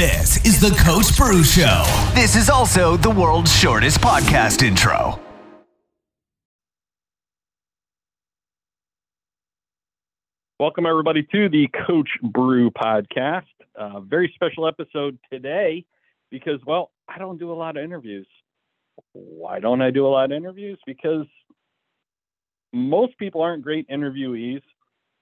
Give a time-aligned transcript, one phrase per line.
[0.00, 1.84] This is the Coach Bru Show.
[2.14, 5.20] This is also the world's shortest podcast intro.
[10.58, 13.44] Welcome, everybody, to the Coach Bru podcast.
[13.78, 15.84] Uh, very special episode today
[16.30, 18.26] because, well, I don't do a lot of interviews.
[19.12, 20.78] Why don't I do a lot of interviews?
[20.86, 21.26] Because
[22.72, 24.62] most people aren't great interviewees,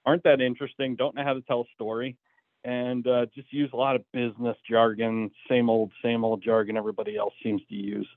[0.05, 2.15] aren't that interesting, don't know how to tell a story,
[2.63, 7.17] and uh, just use a lot of business jargon, same old, same old jargon everybody
[7.17, 8.07] else seems to use.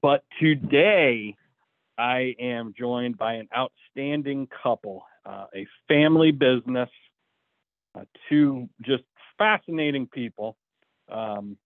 [0.00, 1.36] But today,
[1.98, 6.88] I am joined by an outstanding couple, uh, a family business,
[7.94, 9.04] uh, two just
[9.38, 10.56] fascinating people,
[11.10, 11.56] um,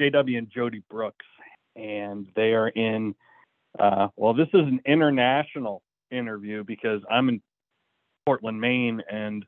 [0.00, 1.26] JW and Jody Brooks,
[1.76, 3.14] and they are in.
[3.78, 7.42] Uh, well, this is an international interview because I'm in
[8.26, 9.44] Portland, Maine, and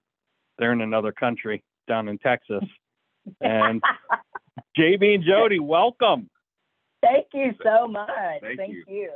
[0.62, 2.64] they're in another country down in Texas.
[3.40, 3.80] And
[4.76, 6.28] JB and Jody, welcome.
[7.00, 8.10] Thank you so much.
[8.40, 8.84] Thank Thank, you.
[8.88, 9.10] you.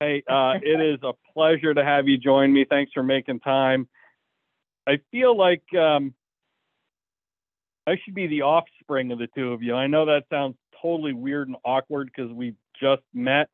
[0.00, 2.64] Hey, uh, it is a pleasure to have you join me.
[2.64, 3.86] Thanks for making time.
[4.86, 6.14] I feel like um,
[7.86, 9.74] I should be the offspring of the two of you.
[9.74, 13.50] I know that sounds totally weird and awkward because we just met,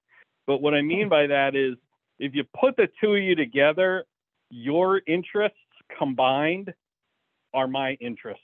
[0.47, 1.75] but what I mean by that is
[2.21, 4.05] if you put the two of you together,
[4.51, 5.59] your interests
[5.99, 6.73] combined
[7.53, 8.43] are my interests.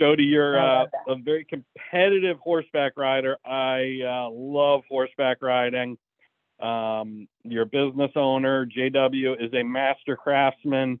[0.00, 3.36] Jody, you're uh, a very competitive horseback rider.
[3.44, 5.98] I uh, love horseback riding.
[6.58, 8.66] Um, you're a business owner.
[8.66, 11.00] JW is a master craftsman,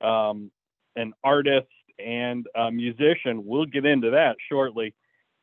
[0.00, 0.50] um,
[0.96, 1.68] an artist,
[2.04, 3.46] and a musician.
[3.46, 4.94] We'll get into that shortly.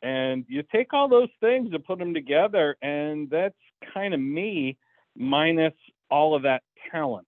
[0.02, 3.56] And you take all those things and put them together, and that's
[3.94, 4.78] kind of me,
[5.16, 5.73] minus
[6.11, 6.61] all of that
[6.92, 7.28] talent.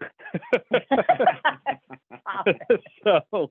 [3.04, 3.50] so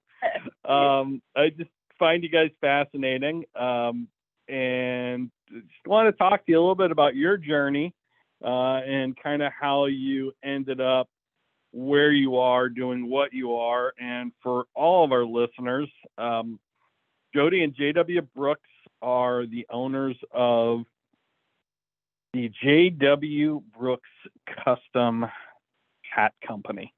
[0.66, 4.08] um, I just find you guys fascinating, um,
[4.47, 7.94] and just want to talk to you a little bit about your journey
[8.44, 11.09] uh, and kind of how you ended up
[11.72, 16.59] where you are, doing what you are, and for all of our listeners, um,
[17.34, 18.62] Jody and JW Brooks
[19.02, 20.81] are the owners of
[22.34, 24.09] the JW Brooks
[24.63, 25.25] Custom
[26.14, 26.94] Hat Company,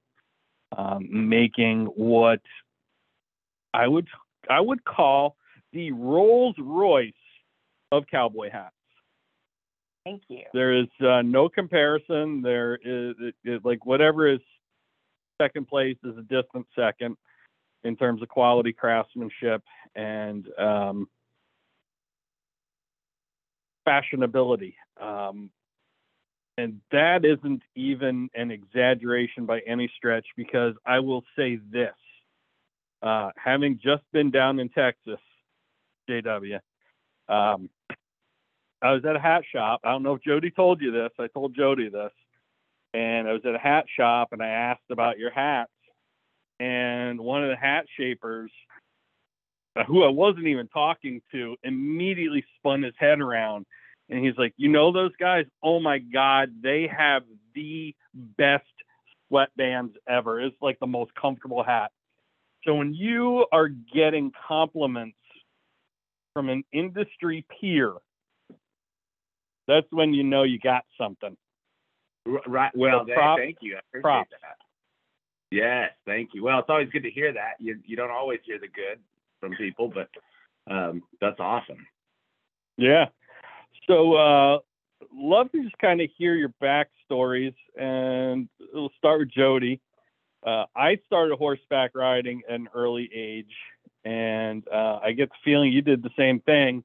[0.77, 2.41] um, making what
[3.73, 4.07] I would
[4.49, 5.35] I would call
[5.73, 7.13] the Rolls Royce
[7.91, 8.75] of cowboy hats.
[10.05, 10.43] Thank you.
[10.53, 12.41] There is uh, no comparison.
[12.41, 14.39] There is it, it, like whatever is
[15.39, 17.17] second place is a distant second
[17.83, 19.63] in terms of quality craftsmanship
[19.95, 21.07] and um,
[23.87, 24.75] fashionability.
[24.99, 25.49] Um,
[26.61, 31.95] and that isn't even an exaggeration by any stretch because I will say this.
[33.01, 35.19] Uh, having just been down in Texas,
[36.07, 36.59] JW,
[37.27, 37.69] um,
[38.83, 39.81] I was at a hat shop.
[39.83, 41.09] I don't know if Jody told you this.
[41.17, 42.11] I told Jody this.
[42.93, 45.71] And I was at a hat shop and I asked about your hats.
[46.59, 48.51] And one of the hat shapers,
[49.75, 53.65] uh, who I wasn't even talking to, immediately spun his head around.
[54.09, 55.45] And he's like, You know those guys?
[55.63, 57.23] Oh my God, they have
[57.55, 58.65] the best
[59.31, 60.41] sweatbands ever.
[60.41, 61.91] It's like the most comfortable hat.
[62.65, 65.17] So when you are getting compliments
[66.33, 67.93] from an industry peer,
[69.67, 71.35] that's when you know you got something.
[72.25, 72.71] Right.
[72.75, 73.75] Well, So th- prop- thank you.
[73.75, 74.29] I appreciate props.
[74.41, 74.57] that.
[75.49, 76.43] Yes, thank you.
[76.43, 77.53] Well, it's always good to hear that.
[77.59, 78.99] You you don't always hear the good
[79.39, 80.09] from people, but
[80.71, 81.85] um, that's awesome.
[82.77, 83.05] Yeah.
[83.87, 84.59] So, uh,
[85.13, 89.81] love to just kind of hear your backstories, and we'll start with Jody.
[90.45, 93.53] Uh, I started horseback riding at an early age,
[94.03, 96.83] and uh, I get the feeling you did the same thing.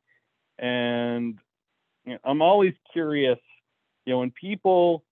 [0.58, 1.38] And
[2.04, 3.38] you know, I'm always curious,
[4.04, 5.04] you know, when people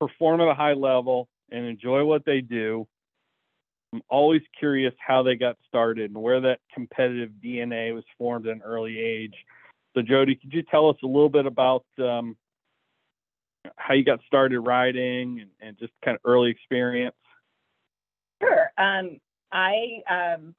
[0.00, 2.86] perform at a high level and enjoy what they do,
[3.92, 8.56] I'm always curious how they got started and where that competitive DNA was formed at
[8.56, 9.34] an early age.
[9.94, 12.36] So, Jody, could you tell us a little bit about um,
[13.76, 17.16] how you got started riding and, and just kind of early experience?
[18.42, 18.70] Sure.
[18.78, 19.18] Um,
[19.50, 20.54] I um,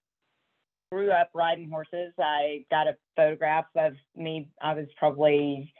[0.91, 2.13] grew up riding horses.
[2.19, 4.49] I got a photograph of me.
[4.61, 5.73] I was probably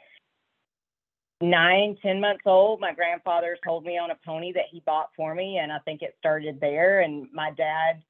[1.40, 2.80] nine, ten months old.
[2.80, 6.02] My grandfather sold me on a pony that he bought for me, and I think
[6.02, 7.00] it started there.
[7.00, 8.02] And my dad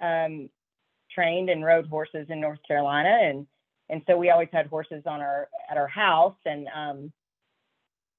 [0.00, 0.48] um,
[1.10, 3.46] trained and rode horses in North Carolina, and
[3.92, 6.34] and so we always had horses on our at our house.
[6.44, 7.12] And um,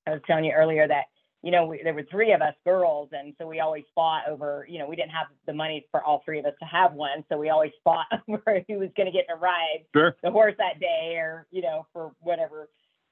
[0.07, 1.05] I was telling you earlier that
[1.43, 4.65] you know, we, there were three of us girls, and so we always fought over,
[4.69, 7.25] you know, we didn't have the money for all three of us to have one,
[7.27, 10.15] so we always fought over who was going to get to ride Sure.
[10.23, 12.69] the horse that day, or you know, for whatever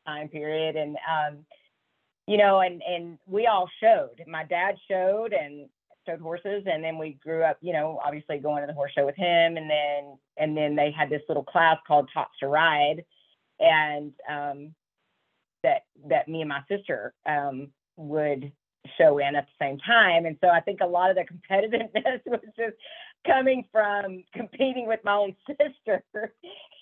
[0.07, 1.39] time period, and um,
[2.25, 4.23] you know, and and we all showed.
[4.27, 5.67] My dad showed and
[6.07, 9.05] showed horses, and then we grew up, you know, obviously going to the horse show
[9.05, 13.03] with him, and then and then they had this little class called Tots to Ride,
[13.59, 14.73] and um,
[15.63, 18.51] that that me and my sister um, would
[18.97, 20.25] show in at the same time.
[20.25, 22.75] And so I think a lot of the competitiveness was just
[23.25, 26.03] coming from competing with my own sister.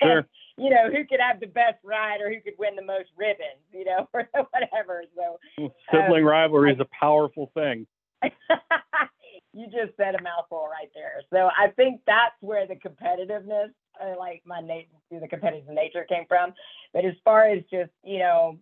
[0.02, 0.20] Sure.
[0.20, 0.26] And,
[0.58, 3.60] you know, who could have the best ride or who could win the most ribbons,
[3.74, 5.04] you know, or whatever.
[5.14, 7.86] So Sibling rivalry is a powerful thing.
[9.54, 11.22] you just said a mouthful right there.
[11.32, 13.70] So I think that's where the competitiveness,
[14.02, 16.54] uh, like my nat- the competitive nature came from.
[16.94, 18.58] But as far as just, you know,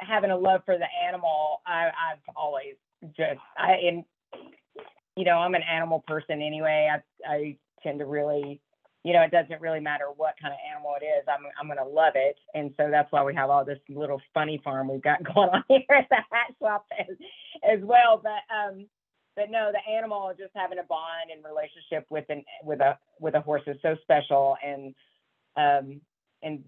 [0.00, 2.74] having a love for the animal, I, I've always
[3.16, 4.04] just I am,
[5.16, 6.88] you know, I'm an animal person anyway.
[6.92, 8.60] I I tend to really,
[9.04, 11.24] you know, it doesn't really matter what kind of animal it is.
[11.28, 14.60] I'm I'm gonna love it, and so that's why we have all this little funny
[14.62, 17.16] farm we've got going on here at the hat shop as,
[17.62, 18.20] as well.
[18.22, 18.86] But um,
[19.34, 23.34] but no, the animal just having a bond and relationship with an with a with
[23.34, 24.94] a horse is so special and
[25.56, 26.00] um
[26.42, 26.62] and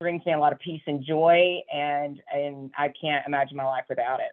[0.00, 3.84] brings me a lot of peace and joy and and I can't imagine my life
[3.88, 4.32] without it.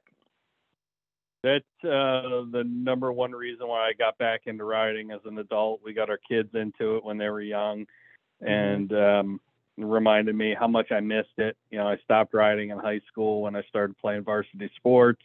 [1.43, 5.81] That's uh, the number one reason why I got back into riding as an adult.
[5.83, 7.87] We got our kids into it when they were young,
[8.41, 9.41] and um,
[9.77, 11.57] reminded me how much I missed it.
[11.71, 15.23] You know, I stopped riding in high school when I started playing varsity sports,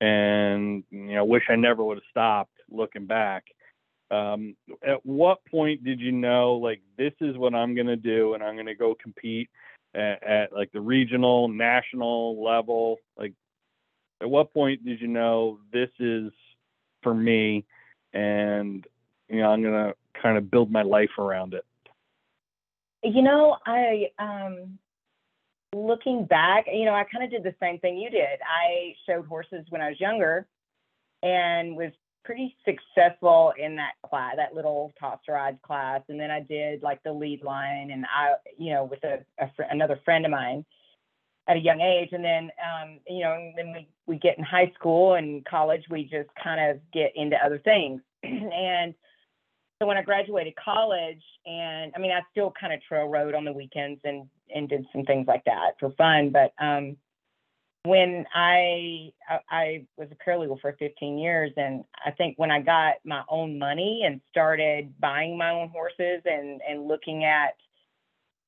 [0.00, 2.50] and you know, wish I never would have stopped.
[2.70, 3.44] Looking back,
[4.10, 8.42] um, at what point did you know like this is what I'm gonna do, and
[8.42, 9.50] I'm gonna go compete
[9.94, 12.98] at, at like the regional, national level?
[13.18, 13.32] Like
[14.22, 16.32] at what point did you know this is
[17.02, 17.64] for me
[18.14, 18.86] and
[19.28, 21.64] you know i'm going to kind of build my life around it
[23.02, 24.78] You know, I um
[25.74, 28.38] looking back, you know, I kind of did the same thing you did.
[28.46, 30.46] I showed horses when I was younger
[31.22, 31.92] and was
[32.24, 36.02] pretty successful in that class, that little toss ride class.
[36.08, 39.50] And then I did like the lead line and I, you know, with a, a
[39.56, 40.64] fr- another friend of mine
[41.48, 42.10] at a young age.
[42.12, 45.82] And then, um, you know, and then we, we get in high school and college,
[45.90, 48.00] we just kind of get into other things.
[48.22, 48.94] and
[49.82, 53.44] so when I graduated college, and I mean, I still kind of trail rode on
[53.44, 56.30] the weekends and and did some things like that for fun.
[56.30, 56.96] But um,
[57.82, 62.60] when I I, I was a paralegal for 15 years, and I think when I
[62.60, 67.56] got my own money and started buying my own horses and and looking at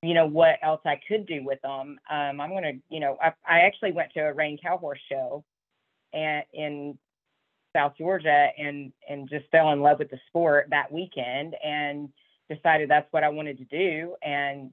[0.06, 3.32] you know what else I could do with them, um, I'm gonna you know I,
[3.48, 5.44] I actually went to a Reined Cow Horse show,
[6.12, 6.98] and in
[7.74, 12.08] South Georgia and and just fell in love with the sport that weekend and
[12.48, 14.14] decided that's what I wanted to do.
[14.22, 14.70] And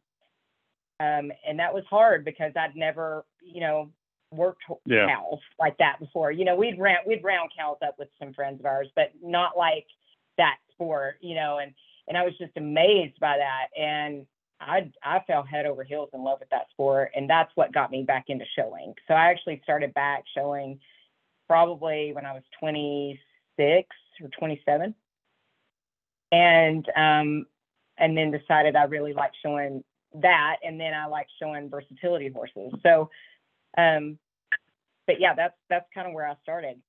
[1.00, 3.92] um and that was hard because I'd never you know
[4.32, 5.08] worked Yeah.
[5.08, 6.32] cows like that before.
[6.32, 9.58] You know we'd round we'd round cows up with some friends of ours but not
[9.58, 9.88] like
[10.38, 11.74] that sport you know and
[12.08, 13.68] and I was just amazed by that.
[13.80, 14.26] And
[14.62, 17.92] I I fell head over heels in love with that sport and that's what got
[17.92, 20.80] me back into showing so I actually started back showing
[21.52, 23.90] probably when I was 26
[24.22, 24.96] or 27.
[26.32, 27.46] And um,
[27.98, 29.84] and then decided I really liked showing
[30.14, 32.72] that, and then I like showing versatility horses.
[32.84, 33.10] So,
[33.78, 34.18] um,
[35.08, 36.82] but yeah, that's that's kind of where I started.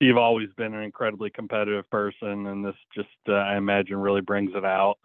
[0.00, 4.50] You've always been an incredibly competitive person and this just uh, i imagine really brings
[4.54, 4.98] it out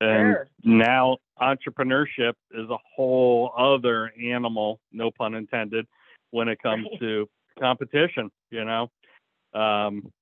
[0.00, 0.48] and Sure.
[0.64, 5.86] now entrepreneurship is a whole other animal no pun intended
[6.30, 7.00] when it comes Right.
[7.00, 7.28] to
[7.58, 8.90] competition you know
[9.54, 10.12] um,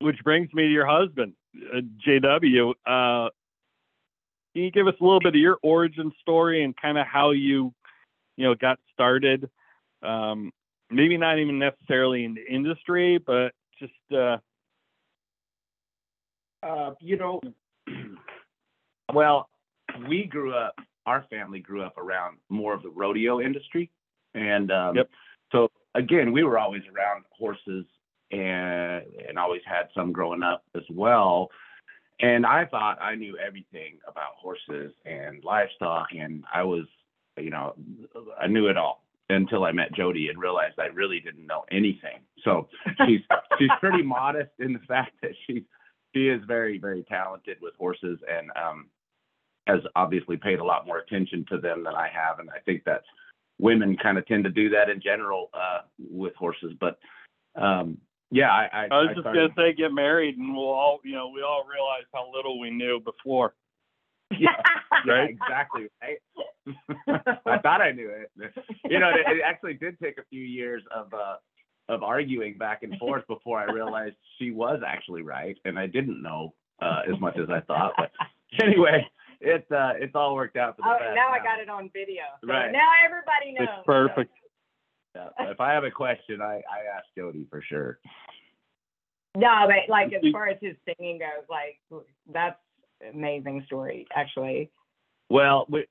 [0.00, 1.34] which brings me to your husband
[1.74, 3.30] uh, jw uh,
[4.54, 7.30] can you give us a little bit of your origin story and kind of how
[7.30, 7.72] you
[8.36, 9.48] you know got started
[10.02, 10.50] um,
[10.92, 14.36] maybe not even necessarily in the industry but just uh,
[16.62, 17.40] Uh, you know,
[19.12, 19.48] well,
[20.08, 20.76] we grew up.
[21.06, 23.90] Our family grew up around more of the rodeo industry,
[24.34, 25.10] and um, Yep.
[25.50, 27.84] so again, we were always around horses,
[28.30, 31.50] and and always had some growing up as well.
[32.20, 36.84] And I thought I knew everything about horses and livestock, and I was,
[37.36, 37.74] you know,
[38.40, 39.02] I knew it all
[39.32, 42.20] until I met Jody and realized I really didn't know anything.
[42.44, 42.68] So
[43.06, 43.20] she's
[43.58, 45.62] she's pretty modest in the fact that she's
[46.14, 48.86] she is very very talented with horses and um
[49.66, 52.82] has obviously paid a lot more attention to them than I have and I think
[52.84, 53.06] that's
[53.58, 56.72] women kind of tend to do that in general uh, with horses.
[56.78, 56.98] But
[57.54, 57.98] um,
[58.30, 61.00] yeah, I, I, I was I just started- gonna say get married, and we'll all,
[61.04, 63.54] you know, we all realize how little we knew before.
[64.38, 64.50] Yeah,
[65.06, 65.30] yeah, Right?
[65.30, 65.86] exactly.
[66.02, 66.18] Right?
[67.46, 68.30] I thought I knew it.
[68.88, 71.36] You know, it, it actually did take a few years of uh,
[71.88, 76.22] of arguing back and forth before I realized she was actually right, and I didn't
[76.22, 77.92] know uh, as much as I thought.
[77.96, 78.10] But
[78.64, 79.06] anyway,
[79.40, 81.14] it uh, it's all worked out for the Oh, best.
[81.16, 82.22] now I got it on video.
[82.40, 82.70] So Right.
[82.70, 83.68] now everybody knows.
[83.78, 84.32] It's perfect.
[85.14, 87.98] Yeah, but if I have a question, I I ask Jody for sure.
[89.36, 91.80] No, but like as far as his singing goes, like
[92.32, 92.58] that's
[93.10, 94.70] amazing story actually.
[95.28, 95.86] Well, we,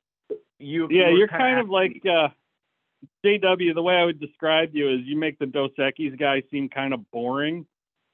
[0.59, 2.29] you yeah, you you're kinda of like uh,
[3.25, 3.73] JW.
[3.73, 6.93] The way I would describe you is you make the Dos Equis guy seem kind
[6.93, 7.65] of boring.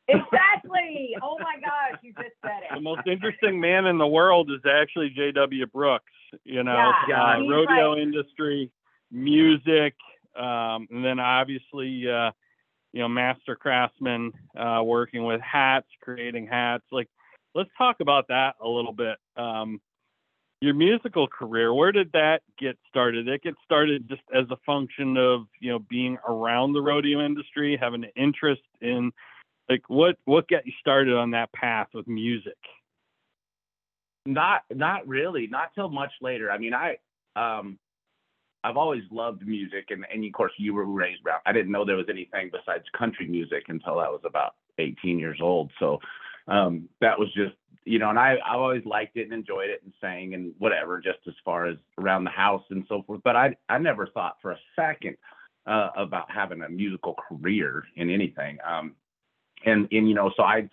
[0.07, 1.15] Exactly.
[1.21, 2.73] oh my gosh, you just said it.
[2.75, 6.05] The most interesting man in the world is actually JW Brooks.
[6.43, 8.71] You know, Yeah, uh, he's rodeo like- industry,
[9.11, 9.95] music,
[10.35, 12.31] um, and then obviously, uh,
[12.93, 16.83] you know, master craftsman, uh, working with hats, creating hats.
[16.91, 17.09] Like,
[17.57, 19.17] let's talk about that a little bit.
[19.35, 19.81] Um,
[20.61, 23.27] your musical career, where did that get started?
[23.27, 27.77] It get started just as a function of you know being around the rodeo industry,
[27.79, 29.11] having an interest in
[29.69, 32.57] like what what got you started on that path with music?
[34.25, 36.51] Not not really, not till much later.
[36.51, 36.97] I mean, I
[37.35, 37.77] um
[38.63, 41.41] I've always loved music and and of course you were raised around.
[41.45, 45.39] I didn't know there was anything besides country music until I was about 18 years
[45.41, 45.71] old.
[45.79, 45.99] So
[46.47, 49.81] um that was just you know, and I I always liked it and enjoyed it
[49.83, 53.35] and sang and whatever just as far as around the house and so forth, but
[53.35, 55.15] I I never thought for a second
[55.65, 58.57] uh about having a musical career in anything.
[58.67, 58.93] Um
[59.65, 60.69] and and you know, so I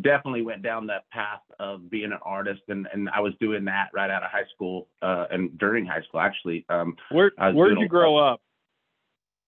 [0.00, 3.90] definitely went down that path of being an artist and and I was doing that
[3.94, 7.86] right out of high school uh and during high school actually um Where where'd you
[7.88, 8.40] grow up?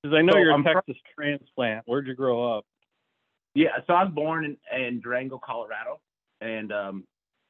[0.03, 1.85] Because I know So you're a I'm from- Texas transplant.
[1.87, 2.67] Where'd you grow up?
[3.59, 6.01] Yeah so I was born in, in Durango Colorado
[6.41, 7.05] and um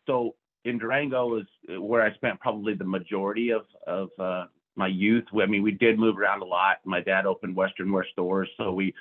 [0.06, 0.34] so
[0.64, 1.46] in Durango is
[1.78, 4.44] where I spent probably the majority of of uh
[4.76, 8.06] my youth I mean we did move around a lot my dad opened western wear
[8.12, 8.94] stores so we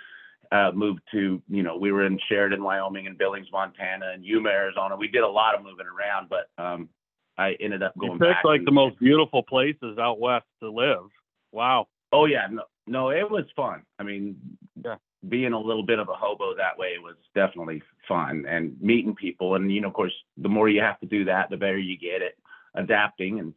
[0.52, 4.50] uh, moved to, you know, we were in Sheridan, Wyoming, and Billings, Montana, and Yuma,
[4.50, 4.96] Arizona.
[4.96, 6.90] We did a lot of moving around, but um,
[7.38, 8.14] I ended up going.
[8.14, 8.46] You picked back.
[8.46, 11.10] like the most beautiful places out west to live.
[11.52, 11.88] Wow.
[12.12, 13.84] Oh yeah, no, no, it was fun.
[14.00, 14.38] I mean,
[14.84, 14.96] Yeah.
[15.30, 19.56] Being a little bit of a hobo that way was definitely fun, and meeting people,
[19.56, 21.98] and you know, of course, the more you have to do that, the better you
[21.98, 22.34] get at
[22.76, 23.54] adapting and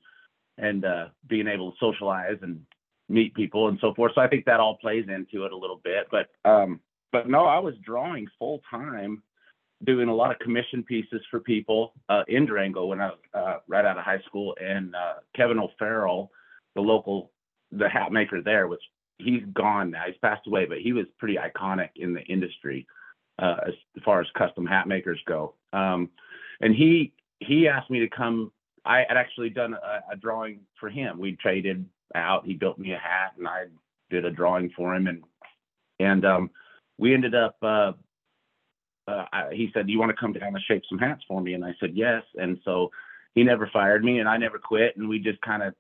[0.59, 2.61] and uh, being able to socialize and
[3.09, 4.13] meet people and so forth.
[4.15, 6.09] So I think that all plays into it a little bit.
[6.11, 6.81] But um,
[7.13, 9.23] but no, I was drawing full time,
[9.85, 13.57] doing a lot of commission pieces for people uh, in Durango when I was uh,
[13.67, 16.31] right out of high school, and uh, Kevin O'Farrell,
[16.75, 17.33] the local
[17.73, 18.83] the hat maker there, which
[19.23, 20.05] he's gone now.
[20.07, 22.87] He's passed away, but he was pretty iconic in the industry
[23.39, 23.75] uh, as
[24.05, 25.55] far as custom hat makers go.
[25.73, 26.11] Um,
[26.61, 28.53] and he he asked me to come.
[28.85, 31.19] I had actually done a, a drawing for him.
[31.19, 31.85] We traded
[32.15, 32.47] out.
[32.47, 33.65] He built me a hat, and I
[34.11, 35.23] did a drawing for him, and
[35.99, 36.51] and um,
[36.99, 37.57] we ended up.
[37.63, 37.93] Uh,
[39.09, 41.41] uh, I, he said, "Do you want to come down and shape some hats for
[41.41, 42.91] me?" And I said, "Yes." And so
[43.35, 45.75] he never fired me, and I never quit, and we just kind of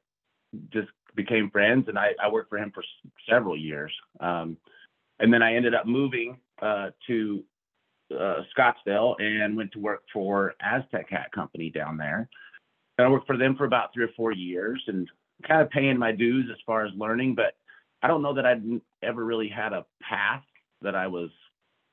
[0.73, 1.87] just became friends.
[1.89, 4.57] And I, I worked for him for s- several years, um,
[5.19, 7.45] and then I ended up moving uh, to
[8.13, 12.29] uh, Scottsdale and went to work for Aztec Hat Company down there.
[12.99, 15.09] And I worked for them for about three or four years, and
[15.47, 17.35] kind of paying my dues as far as learning.
[17.35, 17.55] But
[18.03, 18.63] I don't know that I'd
[19.03, 20.43] ever really had a path
[20.83, 21.31] that I was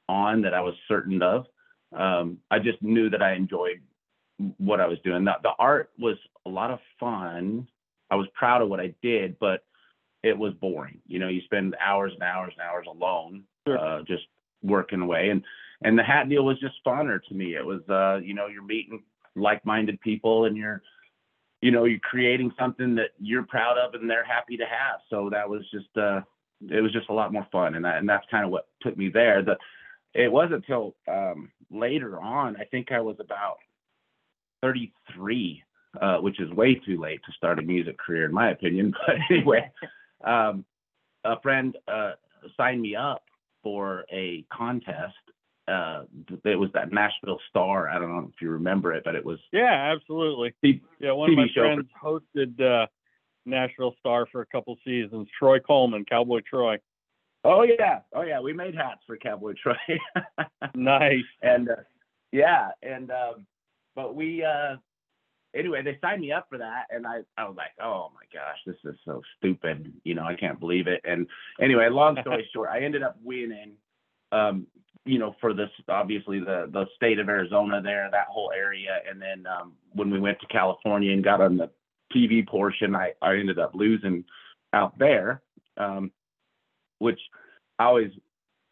[0.09, 1.45] on that I was certain of.
[1.95, 3.81] Um, I just knew that I enjoyed
[4.57, 5.25] what I was doing.
[5.25, 7.67] The, the art was a lot of fun.
[8.09, 9.63] I was proud of what I did, but
[10.23, 10.99] it was boring.
[11.07, 13.77] You know, you spend hours and hours and hours alone, Sure.
[13.77, 14.23] uh, just
[14.61, 15.29] working away.
[15.29, 15.43] And
[15.83, 17.55] and the hat deal was just funner to me.
[17.55, 19.03] It was, uh, you know, you're meeting
[19.35, 20.81] like-minded people, and you're,
[21.61, 25.01] you know, you're creating something that you're proud of and they're happy to have.
[25.11, 26.21] So that was just, uh,
[26.67, 28.97] it was just a lot more fun, and that, and that's kind of what took
[28.97, 29.43] me there.
[29.43, 29.57] The
[30.13, 32.57] it wasn't until um, later on.
[32.57, 33.57] I think I was about
[34.61, 35.63] 33,
[36.01, 38.93] uh, which is way too late to start a music career, in my opinion.
[39.07, 39.71] But anyway,
[40.23, 40.65] um,
[41.23, 42.13] a friend uh,
[42.55, 43.23] signed me up
[43.63, 45.15] for a contest.
[45.67, 46.03] Uh,
[46.45, 47.89] it was that Nashville Star.
[47.89, 50.53] I don't know if you remember it, but it was Yeah, absolutely.
[50.99, 51.89] Yeah, one of my TV show for- friends
[52.55, 52.87] hosted uh,
[53.45, 55.27] Nashville Star for a couple seasons.
[55.37, 56.77] Troy Coleman, Cowboy Troy.
[57.43, 58.39] Oh yeah, oh yeah.
[58.39, 59.75] We made hats for Cowboy Troy.
[60.75, 61.23] Nice.
[61.41, 61.75] and uh,
[62.31, 63.45] yeah, and um,
[63.95, 64.75] but we uh,
[65.57, 68.57] anyway, they signed me up for that, and I I was like, oh my gosh,
[68.65, 69.93] this is so stupid.
[70.03, 71.01] You know, I can't believe it.
[71.03, 71.27] And
[71.61, 73.73] anyway, long story short, I ended up winning.
[74.31, 74.67] Um,
[75.05, 79.21] you know, for this obviously the the state of Arizona there, that whole area, and
[79.21, 81.69] then um, when we went to California and got on the
[82.15, 84.23] TV portion, I I ended up losing
[84.73, 85.41] out there,
[85.77, 86.11] um,
[86.99, 87.19] which
[87.79, 88.11] I always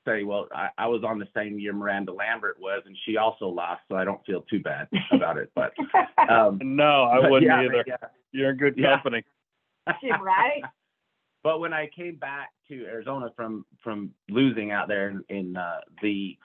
[0.05, 3.47] say, well, I, I was on the same year Miranda Lambert was, and she also
[3.47, 5.51] lost, so I don't feel too bad about it.
[5.55, 5.73] But
[6.29, 7.83] um, no, I but wouldn't yeah, either.
[7.87, 7.95] yeah.
[8.31, 8.95] You're in good Yeah.
[8.95, 9.23] company.
[9.87, 10.61] right?
[11.43, 15.81] But when I came back to Arizona from from losing out there in, in uh,
[16.01, 16.35] the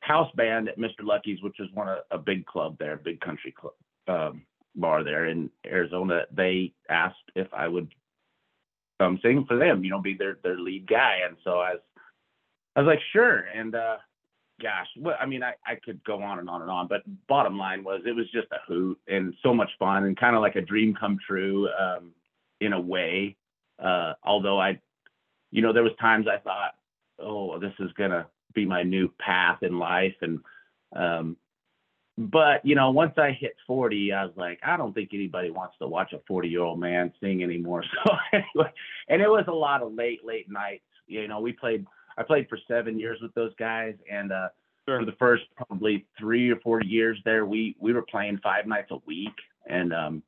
[0.00, 1.04] house band at Mr.
[1.04, 3.74] Lucky's, which is one of a big club there, big country club
[4.08, 4.42] um,
[4.74, 7.94] bar there in Arizona, they asked if I would
[9.00, 11.80] come sing for them, you know, be their their lead guy, and so I was
[12.78, 13.96] I was like, sure, and uh,
[14.62, 14.86] gosh,
[15.20, 18.02] I mean, I I could go on and on and on, but bottom line was
[18.06, 20.94] it was just a hoot and so much fun and kind of like a dream
[20.94, 22.12] come true um,
[22.60, 23.34] in a way.
[23.82, 24.78] Uh, although I,
[25.50, 26.76] you know, there was times I thought,
[27.18, 30.38] oh, this is gonna be my new path in life, and
[30.94, 31.36] um,
[32.16, 35.74] but you know, once I hit 40, I was like, I don't think anybody wants
[35.80, 37.82] to watch a 40 year old man sing anymore.
[38.06, 38.72] So anyway,
[39.08, 40.84] and it was a lot of late, late nights.
[41.08, 41.84] You know, we played.
[42.18, 44.48] I played for seven years with those guys, and uh,
[44.86, 45.00] Sure.
[45.00, 48.90] for the first probably three or four years there, we we were playing five nights
[48.90, 49.34] a week,
[49.66, 50.22] and um,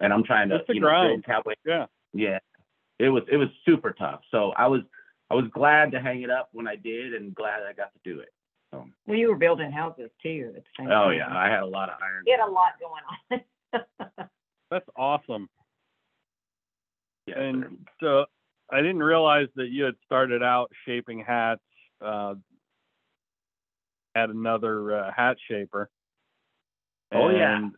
[0.00, 1.22] and I'm trying to That's the you know grind.
[1.22, 1.54] build cowboy.
[1.64, 1.86] Yeah.
[2.14, 2.38] Yeah,
[2.98, 4.20] it was it was super tough.
[4.30, 4.82] So I was
[5.30, 8.00] I was glad to hang it up when I did, and glad I got to
[8.04, 8.28] do it.
[8.70, 11.16] So, Well, you were building houses too at the same oh time.
[11.16, 12.22] yeah, I had a lot of iron.
[12.26, 13.40] You had a lot going
[14.10, 14.28] on.
[14.70, 15.48] That's awesome.
[17.26, 17.40] Yeah, sir.
[17.40, 18.26] And so
[18.72, 21.60] I didn't realize that you had started out shaping hats
[22.00, 22.34] uh,
[24.14, 25.90] at another uh, hat shaper.
[27.12, 27.68] Oh, yeah.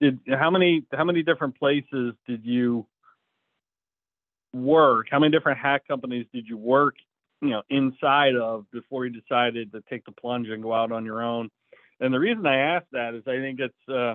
[0.00, 2.86] Did how many how many different places did you
[4.54, 5.08] work?
[5.10, 6.94] How many different hat companies did you work,
[7.42, 11.04] you know, inside of before you decided to take the plunge and go out on
[11.04, 11.50] your own?
[12.00, 14.14] And the reason I ask that is I think it's uh,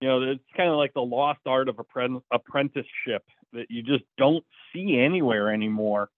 [0.00, 4.44] you know, it's kind of like the lost art of apprenticeship that you just don't
[4.72, 6.10] see anywhere anymore.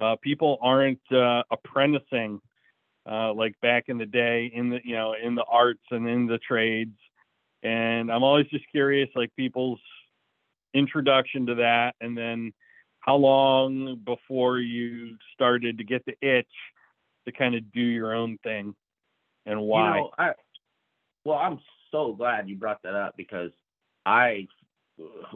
[0.00, 2.40] Uh, people aren't uh, apprenticing
[3.10, 6.26] uh, like back in the day in the you know in the arts and in
[6.26, 6.96] the trades.
[7.62, 9.80] And I'm always just curious, like people's
[10.74, 12.52] introduction to that, and then
[13.00, 16.46] how long before you started to get the itch
[17.26, 18.74] to kind of do your own thing,
[19.46, 19.96] and why?
[19.96, 20.32] You know, I,
[21.24, 21.60] well, I'm
[21.92, 23.50] so glad you brought that up because
[24.04, 24.48] I,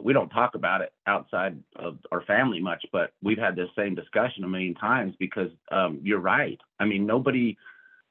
[0.01, 3.95] we don't talk about it outside of our family much, but we've had this same
[3.95, 6.59] discussion a million times because um, you're right.
[6.79, 7.57] I mean, nobody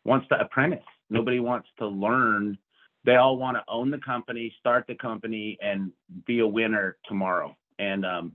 [0.05, 0.85] wants to apprentice.
[1.11, 2.59] Nobody wants to learn.
[3.05, 5.93] They all want to own the company, start the company, and
[6.27, 7.57] be a winner tomorrow.
[7.79, 8.33] And um,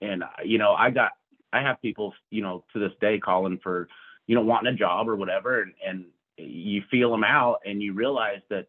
[0.00, 1.12] and you know, I got,
[1.52, 3.88] I have people, you know, to this day calling for,
[4.26, 6.04] you know, wanting a job or whatever, and and
[6.36, 8.66] you feel them out and you realize that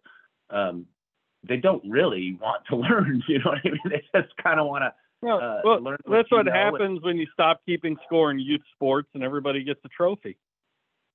[0.50, 0.86] um,
[1.48, 3.24] they don't really want to learn.
[3.28, 3.80] You know what I mean?
[3.86, 4.94] They just kind of want to.
[5.22, 8.32] Well, uh, well, learn what that's what know and- happens when you stop keeping score
[8.32, 10.38] in youth sports and everybody gets a trophy.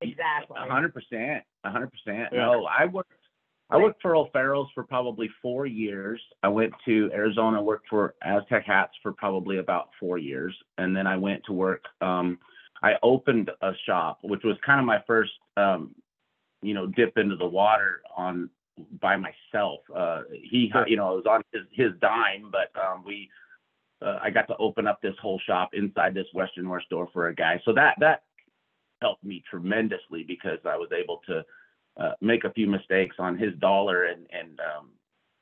[0.00, 0.56] exactly.
[0.58, 2.28] Hundred percent, hundred percent.
[2.32, 2.46] Yeah.
[2.46, 3.12] No, I worked.
[3.70, 6.22] I worked for O'Farrell's for probably four years.
[6.42, 11.06] I went to Arizona, worked for Aztec Hats for probably about four years, and then
[11.06, 11.84] I went to work.
[12.00, 12.38] Um,
[12.82, 15.94] I opened a shop, which was kind of my first, um,
[16.62, 18.48] you know, dip into the water on
[19.00, 19.80] by myself.
[19.94, 23.28] Uh, he, you know, it was on his, his dime, but um, we,
[24.00, 27.28] uh, I got to open up this whole shop inside this Western Wear store for
[27.28, 27.60] a guy.
[27.64, 28.22] So that that
[29.00, 31.44] helped me tremendously because I was able to
[31.98, 34.90] uh, make a few mistakes on his dollar and and um,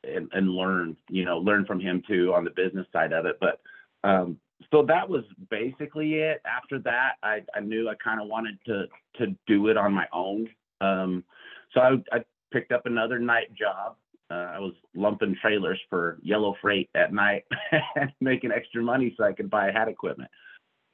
[0.05, 3.38] and, and learn, you know, learn from him too on the business side of it.
[3.40, 3.61] But
[4.09, 4.38] um,
[4.70, 6.40] so that was basically it.
[6.46, 8.87] After that, I, I knew I kind of wanted to
[9.18, 10.49] to do it on my own.
[10.81, 11.25] Um,
[11.72, 13.97] so I, I picked up another night job.
[14.31, 17.45] Uh, I was lumping trailers for Yellow Freight at night,
[18.21, 20.31] making extra money so I could buy hat equipment.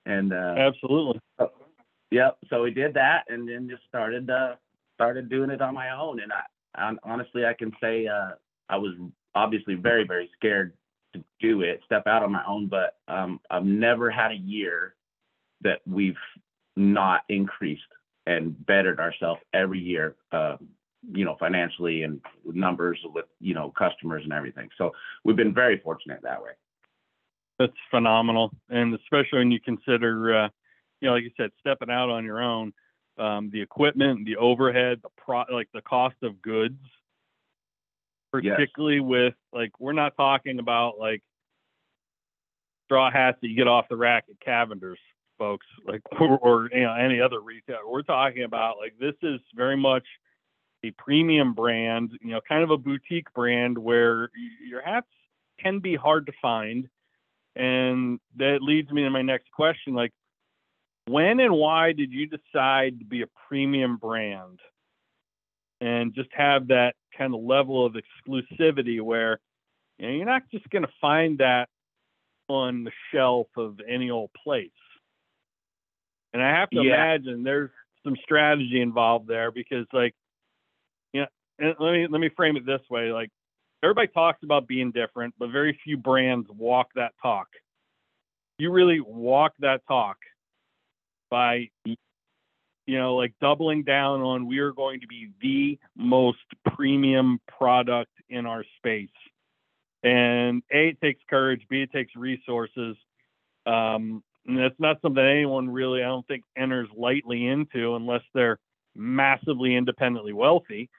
[0.05, 1.21] And uh, Absolutely.
[2.11, 2.38] Yep.
[2.51, 4.57] So we did that, and then just started uh,
[4.95, 6.21] started doing it on my own.
[6.21, 6.43] And I,
[6.79, 8.33] hon- honestly, I can say uh,
[8.69, 8.95] I was
[9.35, 10.75] obviously very very scared
[11.15, 12.67] to do it, step out on my own.
[12.69, 14.95] But um, I've never had a year
[15.62, 16.15] that we've
[16.77, 17.83] not increased
[18.27, 20.17] and bettered ourselves every year.
[20.31, 20.57] Uh,
[21.11, 24.69] you know, financially and with numbers with you know customers and everything.
[24.79, 24.93] So
[25.25, 26.51] we've been very fortunate that way.
[27.59, 30.49] That's phenomenal, and especially when you consider, uh,
[31.01, 32.73] you know, like you said, stepping out on your own,
[33.19, 36.79] um, the equipment, the overhead, the pro, like the cost of goods.
[38.33, 41.23] particularly with like we're not talking about like
[42.87, 44.99] straw hats that you get off the rack at Cavender's,
[45.38, 47.79] folks, like or, or you know any other retail.
[47.87, 50.05] We're talking about like this is very much
[50.85, 54.31] a premium brand, you know, kind of a boutique brand where
[54.66, 55.07] your hats
[55.61, 56.88] can be hard to find.
[57.55, 60.12] And that leads me to my next question like
[61.07, 64.61] when and why did you decide to be a premium brand
[65.81, 69.40] and just have that kind of level of exclusivity where
[69.99, 71.68] you know, you're not just going to find that
[72.49, 74.71] on the shelf of any old place.
[76.33, 76.95] And I have to yeah.
[76.95, 77.71] imagine there's
[78.05, 80.14] some strategy involved there because like
[81.62, 83.31] let me let me frame it this way like
[83.83, 87.48] everybody talks about being different but very few brands walk that talk.
[88.59, 90.18] You really walk that talk
[91.31, 91.96] by you
[92.87, 96.38] know like doubling down on we are going to be the most
[96.75, 99.09] premium product in our space.
[100.05, 102.96] And a it takes courage b it takes resources.
[103.66, 108.59] Um, and that's not something anyone really i don't think enters lightly into unless they're
[108.96, 110.90] massively independently wealthy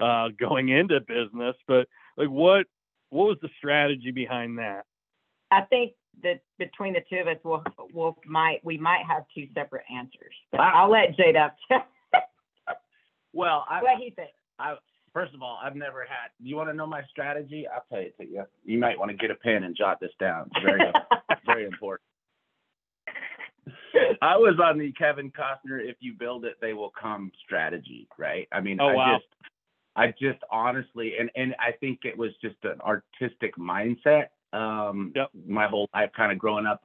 [0.00, 2.66] uh, going into business but like what
[3.10, 4.84] what was the strategy behind that
[5.50, 9.46] i think that between the two of us we'll, we'll might we might have two
[9.54, 11.52] separate answers but i'll let J Dub
[13.32, 14.76] well I, what he thinks I,
[15.16, 16.28] first of all, I've never had.
[16.38, 17.66] You want to know my strategy?
[17.66, 18.44] I'll tell it to you.
[18.64, 20.50] You might want to get a pen and jot this down.
[20.54, 20.92] It's very,
[21.46, 22.02] very important.
[24.20, 28.46] I was on the Kevin Costner "If you build it, they will come" strategy, right?
[28.52, 29.16] I mean, oh, I wow.
[29.16, 29.26] just,
[29.96, 34.26] I just honestly, and and I think it was just an artistic mindset.
[34.52, 35.28] Um, yep.
[35.46, 36.82] my whole life, kind of growing up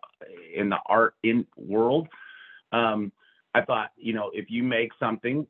[0.56, 2.08] in the art in world.
[2.72, 3.12] Um,
[3.54, 5.46] I thought, you know, if you make something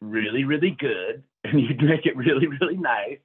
[0.00, 3.18] really, really good and you make it really, really nice,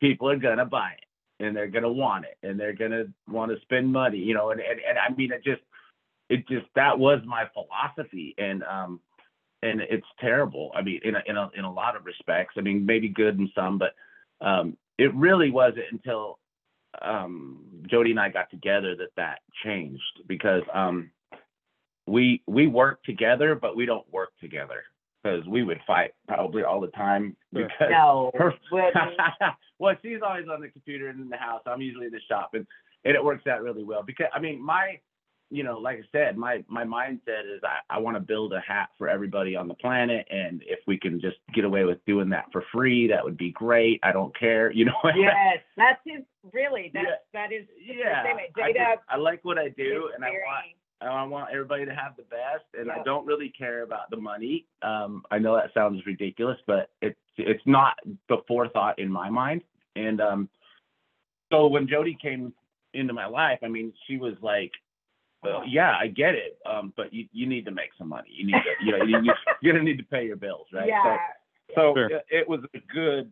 [0.00, 3.60] people are gonna buy it and they're gonna want it and they're gonna want to
[3.62, 4.50] spend money, you know.
[4.50, 5.62] And, and and I mean, it just,
[6.28, 9.00] it just that was my philosophy, and um,
[9.62, 10.70] and it's terrible.
[10.74, 12.54] I mean, in a, in a in a lot of respects.
[12.56, 13.94] I mean, maybe good in some, but
[14.44, 16.38] um, it really wasn't until
[17.02, 21.10] um, Jody and I got together that that changed because um,
[22.06, 24.82] we we work together, but we don't work together
[25.22, 28.54] because we would fight probably all the time because no, her,
[29.78, 32.50] well she's always on the computer and in the house i'm usually in the shop
[32.54, 32.66] and,
[33.04, 34.98] and it works out really well because i mean my
[35.50, 38.60] you know like i said my my mindset is i, I want to build a
[38.60, 42.28] hat for everybody on the planet and if we can just get away with doing
[42.30, 46.22] that for free that would be great i don't care you know yes that's his
[46.52, 47.48] really that's yeah.
[47.48, 48.24] that is yeah
[48.56, 50.66] I, just, I like what i do and i want
[51.02, 53.00] I want everybody to have the best, and yeah.
[53.00, 54.66] I don't really care about the money.
[54.82, 57.94] Um, I know that sounds ridiculous, but it's it's not
[58.28, 59.62] the forethought in my mind.
[59.96, 60.48] And um,
[61.50, 62.52] so when Jody came
[62.92, 64.72] into my life, I mean, she was like,
[65.42, 68.28] well, "Yeah, I get it, um, but you, you need to make some money.
[68.32, 71.18] You need to, you know, you, you're gonna need to pay your bills, right?" Yeah.
[71.68, 72.06] So, so sure.
[72.10, 73.30] it, it was a good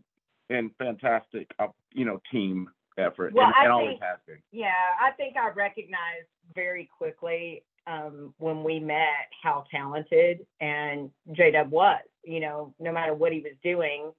[0.51, 4.39] and fantastic, uh, you know, team effort, well, and, and think, always has been.
[4.53, 11.53] Yeah, I think I recognized very quickly um, when we met how talented and J
[11.53, 12.01] Dub was.
[12.25, 14.13] You know, no matter what he was doing,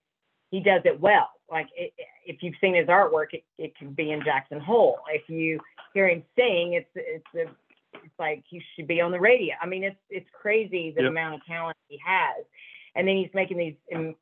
[0.52, 1.30] he does it well.
[1.52, 1.94] Like it,
[2.26, 5.00] if you've seen his artwork, it, it can be in Jackson Hole.
[5.12, 5.60] If you
[5.94, 7.52] hear him sing, it's it's a,
[7.94, 9.56] it's like he should be on the radio.
[9.62, 11.12] I mean, it's it's crazy the yep.
[11.12, 12.46] amount of talent he has.
[12.96, 14.16] And then he's making these um,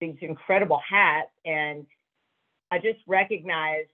[0.00, 1.86] these incredible hats, and
[2.70, 3.86] I just recognize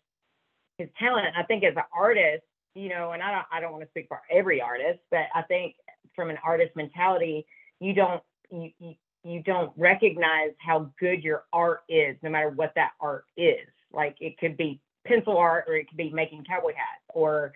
[0.79, 1.29] his talent.
[1.37, 2.43] I think as an artist,
[2.75, 5.43] you know, and I don't I don't want to speak for every artist, but I
[5.43, 5.77] think
[6.15, 7.47] from an artist mentality,
[7.81, 12.73] you don't you, you you don't recognize how good your art is, no matter what
[12.75, 13.69] that art is.
[13.93, 17.53] Like it could be pencil art, or it could be making cowboy hats, or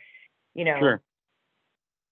[0.54, 1.02] you know, sure.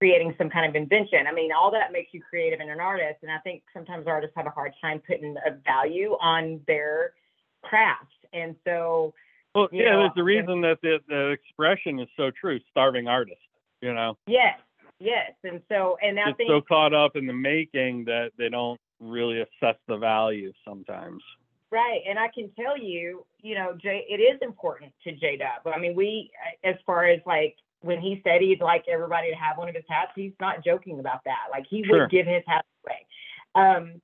[0.04, 1.26] Creating some kind of invention.
[1.26, 3.20] I mean, all that makes you creative and an artist.
[3.22, 7.14] And I think sometimes artists have a hard time putting a value on their
[7.62, 8.12] craft.
[8.34, 9.14] And so
[9.54, 12.60] well, yeah, know, there's the reason that the, the expression is so true.
[12.70, 13.40] Starving artist,
[13.80, 14.18] you know.
[14.26, 14.58] Yes,
[15.00, 18.80] yes, and so and I think so caught up in the making that they don't
[19.00, 21.22] really assess the value sometimes.
[21.70, 25.72] Right, and I can tell you, you know, Jay, it is important to J Dub.
[25.72, 26.30] I mean, we,
[26.62, 29.84] as far as like when he said he'd like everybody to have one of his
[29.88, 31.46] hats, he's not joking about that.
[31.50, 32.00] Like he Sure.
[32.00, 33.06] would give his hat away.
[33.54, 34.00] Um,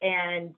[0.00, 0.54] and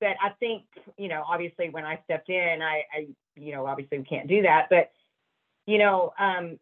[0.00, 0.64] but I think,
[0.96, 4.42] you know, obviously when I stepped in, I, I, you know, obviously we can't do
[4.42, 4.92] that, but
[5.66, 6.58] you know, um,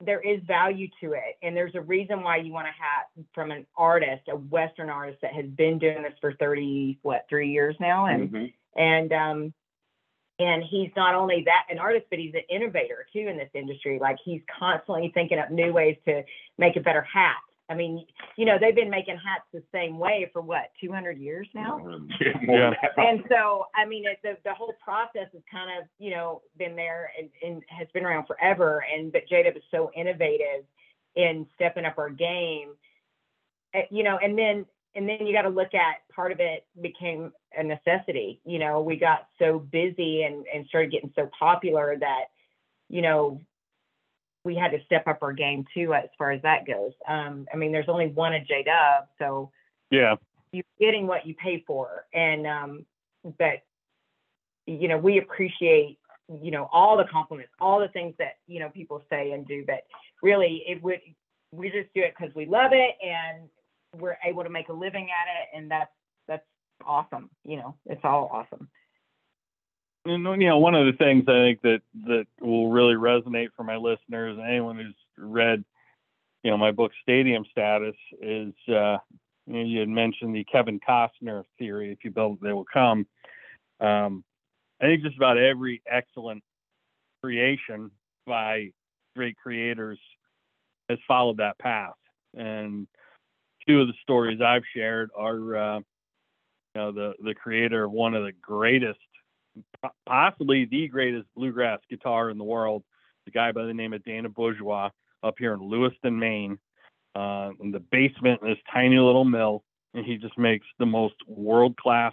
[0.00, 3.50] there is value to it, and there's a reason why you want a hat from
[3.50, 7.74] an artist, a Western artist that has been doing this for thirty, what, three years
[7.80, 8.52] now, and Mhm.
[8.76, 9.54] and um,
[10.38, 13.98] and he's not only that an artist, but he's an innovator too in this industry.
[14.00, 16.22] Like he's constantly thinking up new ways to
[16.58, 17.36] make a better hat.
[17.68, 21.48] I mean, you know, they've been making hats the same way for what 200 years
[21.52, 21.80] now.
[22.46, 22.72] Yeah.
[22.96, 26.76] And so, I mean, it, the the whole process has kind of, you know, been
[26.76, 28.84] there and, and has been around forever.
[28.94, 30.64] And but J-Dub is so innovative
[31.16, 32.74] in stepping up our game,
[33.90, 34.18] you know.
[34.22, 38.40] And then and then you got to look at part of it became a necessity.
[38.44, 42.26] You know, we got so busy and and started getting so popular that,
[42.88, 43.40] you know,
[44.44, 46.92] we had to step up our game too as far as that goes.
[47.08, 49.50] Um, I mean, there's only one at J-Dub, so
[49.90, 50.16] Yeah.
[50.52, 52.86] you're getting what you pay for and um
[53.38, 53.62] but
[54.66, 55.98] you know we appreciate
[56.42, 59.64] you know all the compliments all the things that you know people say and do
[59.66, 59.82] but
[60.22, 61.00] really it would
[61.52, 63.48] we just do it because we love it and
[64.00, 65.90] we're able to make a living at it and that's
[66.28, 66.44] that's
[66.84, 68.68] awesome you know it's all awesome
[70.06, 73.64] And you know, one of the things I think that that will really resonate for
[73.64, 75.64] my listeners and anyone who's read,
[76.42, 78.98] you know, my book Stadium Status is uh,
[79.46, 81.90] you, know, you had mentioned the Kevin Costner theory.
[81.90, 83.06] If you build, it, they will come.
[83.80, 84.24] Um,
[84.80, 86.42] I think just about every excellent
[87.22, 87.90] creation
[88.26, 88.70] by
[89.16, 89.98] great creators
[90.88, 91.94] has followed that path.
[92.36, 92.86] And
[93.66, 95.80] two of the stories I've shared are, uh,
[96.76, 98.98] you know, the the creator of one of the greatest
[100.06, 102.82] possibly the greatest bluegrass guitar in the world,
[103.24, 104.90] the guy by the name of Dana Bourgeois
[105.22, 106.58] up here in Lewiston, Maine,
[107.14, 109.64] uh, in the basement in this tiny little mill.
[109.94, 112.12] And he just makes the most world class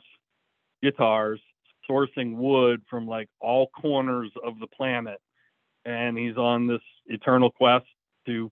[0.82, 1.42] guitars,
[1.90, 5.20] sourcing wood from like all corners of the planet.
[5.84, 7.86] And he's on this eternal quest
[8.28, 8.50] to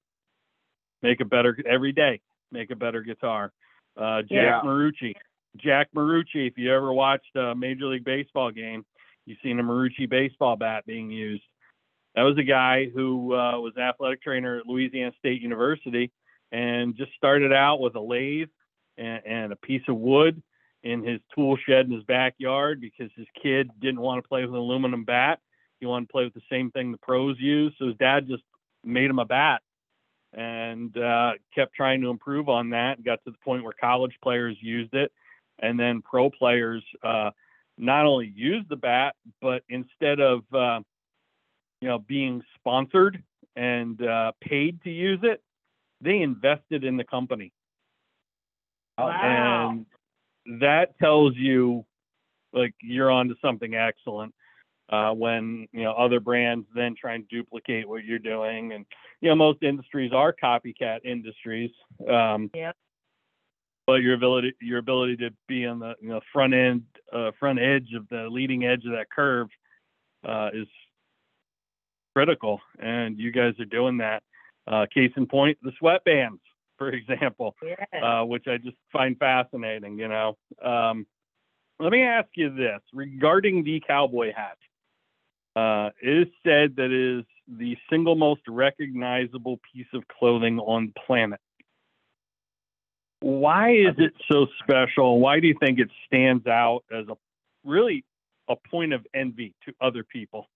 [1.01, 2.19] make a better every day,
[2.51, 3.53] make a better guitar.
[3.95, 4.61] Uh, Jack Yeah.
[4.65, 5.15] Marucci,
[5.57, 8.85] Jack Marucci, if you ever watched a Major League Baseball game,
[9.25, 11.43] you've seen a Marucci baseball bat being used.
[12.15, 16.11] That was a guy who uh, was athletic trainer at Louisiana State University
[16.51, 18.49] and just started out with a lathe
[18.97, 20.41] and, and a piece of wood
[20.83, 24.51] in his tool shed in his backyard because his kid didn't want to play with
[24.51, 25.39] an aluminum bat.
[25.79, 27.73] He wanted to play with the same thing the pros use.
[27.79, 28.43] So his dad just
[28.83, 29.61] made him a bat
[30.33, 33.03] and uh, kept trying to improve on that.
[33.03, 35.11] Got to the point where college players used it
[35.59, 37.31] and then pro players uh,
[37.77, 40.79] not only use the bat, but instead of uh,
[41.81, 43.23] you know being sponsored
[43.55, 45.41] and uh, paid to use it,
[46.01, 47.51] they invested in the company,
[48.97, 49.69] Wow.
[50.43, 51.85] and that tells you
[52.53, 54.33] like you're onto something excellent.
[54.89, 58.85] Uh, when you know other brands then try and duplicate what you're doing, and
[59.21, 61.71] you know most industries are copycat industries.
[62.09, 62.75] Um, Yep.
[63.87, 67.59] But your ability your ability to be on the you know front end uh, front
[67.59, 69.47] edge of the leading edge of that curve
[70.27, 70.67] uh, is
[72.15, 74.23] critical and you guys are doing that.
[74.67, 76.39] Uh, case in point the sweatbands
[76.77, 80.37] for example yeah uh, which i just find fascinating you know.
[80.63, 81.07] Um,
[81.79, 84.57] let me ask you this regarding the cowboy hat
[85.55, 90.93] uh, it is said that it is the single most recognizable piece of clothing on
[90.93, 91.39] the planet
[93.21, 95.19] why is it so special?
[95.19, 97.15] Why do you think it stands out as a
[97.63, 98.03] really
[98.49, 100.49] a point of envy to other people?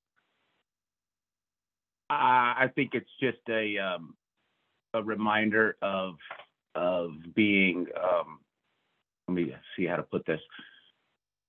[2.09, 4.15] I I think it's just a um,
[4.93, 6.15] a reminder of
[6.73, 8.39] of being um,
[9.27, 10.41] let me see how to put this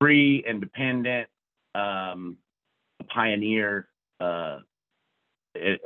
[0.01, 1.29] free, independent,
[1.75, 2.37] um,
[3.01, 3.89] a pioneer,
[4.21, 4.59] uh,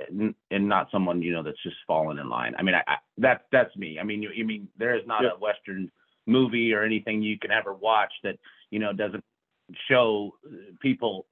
[0.09, 2.55] and, and not someone you know that's just fallen in line.
[2.59, 3.99] I mean, I, I, that's that's me.
[3.99, 5.33] I mean, you, you mean there is not Yep.
[5.37, 5.91] a Western
[6.27, 8.39] movie or anything you can ever watch that
[8.71, 9.25] you know doesn't
[9.89, 10.33] show
[10.81, 11.27] people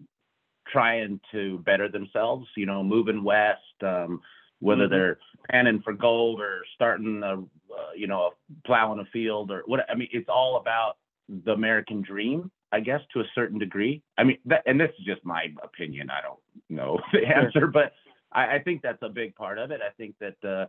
[0.71, 2.47] trying to better themselves.
[2.57, 4.21] You know, moving west, um,
[4.61, 4.91] whether Mhm.
[4.91, 5.19] they're
[5.51, 8.33] panning for gold or starting a uh, you know
[8.65, 9.89] plowing a field or what.
[9.91, 10.97] I mean, it's all about
[11.29, 12.51] the American dream.
[12.71, 14.03] I guess to a certain degree.
[14.19, 16.11] I mean, that, and this is just my opinion.
[16.11, 17.93] I don't know the answer, but
[18.33, 19.81] I, I think that's a big part of it.
[19.83, 20.67] I think that uh,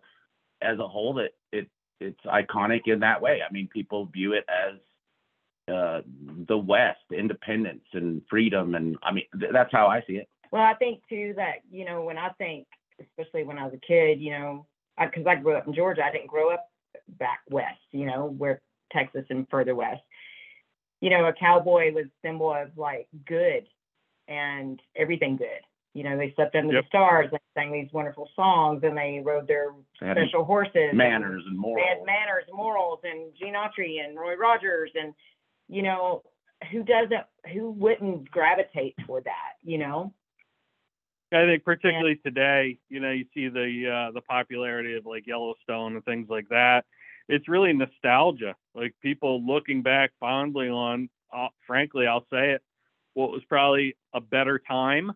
[0.62, 1.70] as a whole, that it
[2.00, 3.42] it's iconic in that way.
[3.48, 4.76] I mean, people view it as
[5.74, 6.02] uh,
[6.48, 10.28] the West, independence and freedom, and I mean th- that's how I see it.
[10.52, 12.68] Well, I think too that you know when I think,
[13.00, 14.66] especially when I was a kid, you know,
[15.00, 16.70] because I, grew up in Georgia, I didn't grow up
[17.18, 20.02] back west, you know, where Texas and further west.
[21.02, 23.66] You know, a cowboy was symbol of like good
[24.28, 25.62] and everything good.
[25.94, 26.84] You know, they slept under Yep.
[26.84, 30.94] the stars, they sang these wonderful songs, and they rode their They had special horses.
[30.94, 31.88] manners and They morals.
[31.88, 35.14] had manners, morals, and Gene Autry and Roy Rogers, and
[35.68, 36.24] you know,
[36.72, 40.14] who doesn't who wouldn't gravitate toward that, you know?
[41.32, 45.96] I think particularly today, you know, you see the uh, the popularity of like Yellowstone
[45.96, 46.86] and things like that.
[47.28, 51.10] It's really nostalgia, like people looking back fondly on.
[51.32, 52.64] Uh, frankly, I'll say it,
[53.14, 55.12] what was probably a better time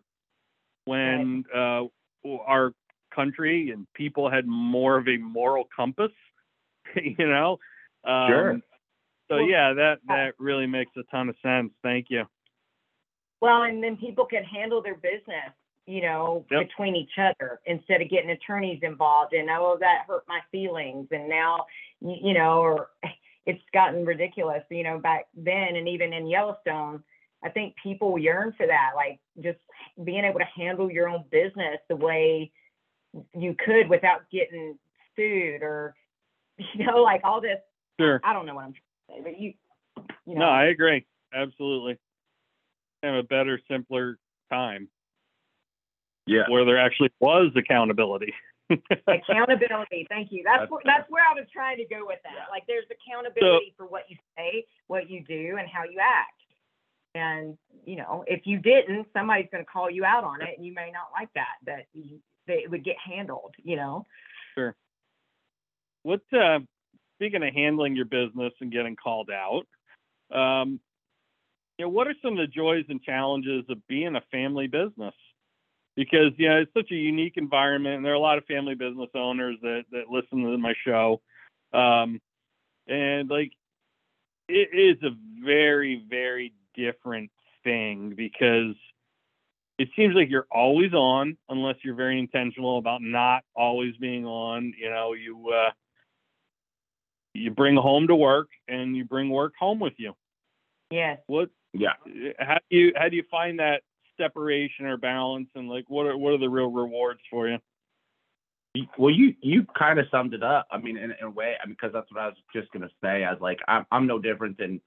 [0.84, 1.82] when uh,
[2.46, 2.72] our
[3.14, 6.12] country and people had more of a moral compass.
[6.96, 7.58] you know.
[8.04, 8.60] Um, Sure.
[9.28, 11.72] So Well, yeah, that that really makes a ton of sense.
[11.82, 12.24] Thank you.
[13.40, 15.52] Well, and then people could handle their business,
[15.86, 16.68] you know, Yep.
[16.68, 21.28] between each other instead of getting attorneys involved and oh that hurt my feelings and
[21.28, 21.66] now
[22.00, 22.90] you know, or
[23.46, 27.02] it's gotten ridiculous, you know, back then and even in Yellowstone,
[27.44, 29.58] I think people yearn for that, like just
[30.02, 32.50] being able to handle your own business the way
[33.36, 34.78] you could without getting
[35.14, 35.94] sued or
[36.74, 37.58] you know, like all this
[38.00, 38.20] Sure.
[38.24, 38.74] I don't know what I'm
[39.06, 39.52] trying to say, but you
[40.26, 41.04] you know No, I agree.
[41.32, 41.98] Absolutely.
[43.02, 44.18] Have a better, simpler
[44.50, 44.88] time
[46.26, 46.44] Yeah.
[46.48, 48.32] where there actually was accountability.
[49.06, 52.32] accountability thank you that's That's- where, that's where i was trying to go with that
[52.32, 52.44] Yeah.
[52.50, 56.40] like there's accountability for what you say what you do and how you act
[57.14, 60.66] and you know if you didn't somebody's going to call you out on it and
[60.66, 64.04] you may not like that that you that it would get handled you know
[64.54, 64.76] Sure.
[66.02, 66.60] what uh,
[67.16, 69.64] speaking of handling your business and getting called out,
[70.36, 70.80] um,
[71.78, 75.14] you know, what are some of the joys and challenges of being a family business?
[75.96, 78.74] Because you know it's such a unique environment, and there are a lot of family
[78.74, 81.20] business owners that that listen to my show,
[81.72, 82.20] um,
[82.88, 83.52] and like
[84.48, 85.10] it is a
[85.44, 87.30] very very different
[87.62, 88.74] thing because
[89.78, 94.72] it seems like you're always on unless you're very intentional about not always being on.
[94.78, 95.70] You know, you uh,
[97.34, 100.14] you bring home to work and you bring work home with you.
[100.90, 101.94] yes What Yeah.
[102.38, 103.82] how do you how do you find that
[104.16, 107.58] separation or balance and like what are what are the real rewards for you?
[108.74, 110.66] You- Well, you you kind of summed it up.
[110.70, 112.90] I mean, in, in a way, I mean, because that's what I was just gonna
[113.02, 113.24] say.
[113.24, 114.80] I was like, I'm I'm no different than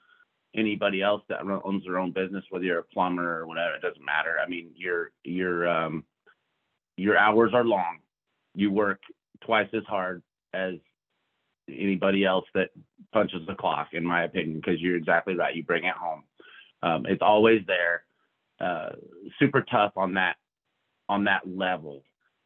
[0.56, 3.76] anybody else that owns their own business, whether you're a plumber or whatever.
[3.76, 4.38] It doesn't matter.
[4.44, 6.04] I mean, your your um
[6.96, 8.00] your hours are long.
[8.56, 9.02] You work
[9.46, 10.76] twice as hard as
[11.70, 12.70] anybody else that
[13.14, 15.56] punches the clock, in my opinion, because you're exactly right.
[15.56, 16.24] You bring it home.
[16.82, 18.04] Um, it's always there.
[18.60, 18.90] Uh,
[19.40, 20.36] super tough on that
[21.10, 22.04] on that level.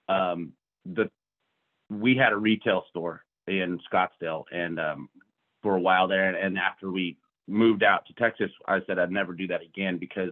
[0.10, 0.54] Um,
[0.86, 1.10] the
[1.90, 5.10] we had a retail store in Scottsdale and um,
[5.62, 6.34] for a while there.
[6.34, 10.32] And after we moved out to Texas, I said I'd never do that again because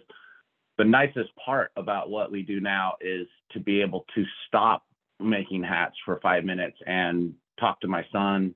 [0.78, 4.86] the nicest part about what we do now is to be able to stop
[5.20, 8.56] making hats for five minutes and talk to my son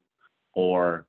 [0.53, 1.05] or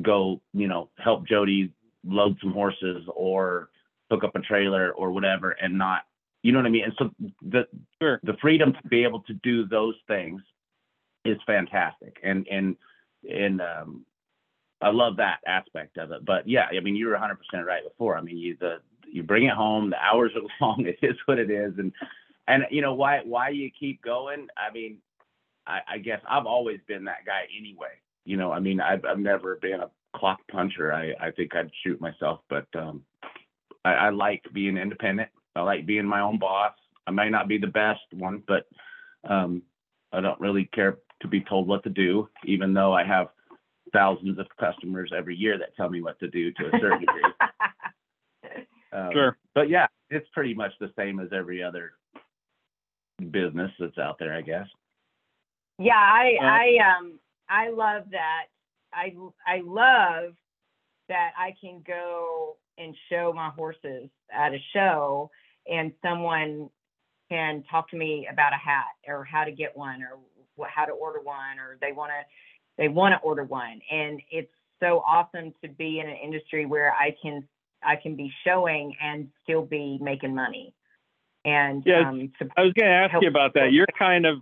[0.00, 1.70] go, you know, help Jody
[2.04, 3.68] load some horses or
[4.10, 6.02] hook up a trailer or whatever and not,
[6.42, 6.84] you know what I mean?
[6.84, 7.10] And so
[7.42, 7.66] the,
[8.00, 8.20] Sure.
[8.22, 10.40] the freedom to be able to do those things
[11.24, 12.18] is fantastic.
[12.22, 12.76] And, and,
[13.30, 14.06] and, um,
[14.84, 16.24] I love that aspect of it.
[16.26, 18.18] But yeah, I mean, you were 100% right before.
[18.18, 18.76] I mean, you, the,
[19.10, 21.72] you bring it home, the hours are long, it is what it is.
[21.78, 21.90] And,
[22.46, 24.48] and you know, why, why you keep going?
[24.58, 24.98] I mean,
[25.66, 27.96] I, I guess I've always been that guy anyway.
[28.26, 30.92] You know, I mean, I've, I've never been a clock puncher.
[30.92, 33.02] I, I think I'd shoot myself, but, um,
[33.86, 35.30] I, I like being independent.
[35.56, 36.72] I like being my own boss.
[37.06, 38.66] I may not be the best one, but
[39.28, 39.62] um,
[40.12, 43.28] I don't really care to be told what to do, even though I have
[43.94, 47.22] thousands of customers every year that tell me what to do to a certain degree.
[48.92, 49.36] Um, Sure.
[49.56, 51.94] But yeah, it's pretty much the same as every other
[53.32, 54.68] business that's out there, I guess.
[55.80, 58.46] Yeah, I Uh, I um I love that.
[58.92, 59.14] I
[59.46, 60.34] I love
[61.08, 65.30] that I can go and show my horses at a show
[65.68, 66.70] and someone
[67.28, 70.18] can talk to me about a hat or how to get one or
[70.68, 72.24] how to order one or they want to
[72.78, 76.92] they want to order one and it's so awesome to be in an industry where
[76.92, 77.46] I can
[77.82, 80.74] I can be showing and still be making money.
[81.44, 83.72] And Yeah, um sup- I was going to ask you about that.
[83.72, 84.38] You're kind of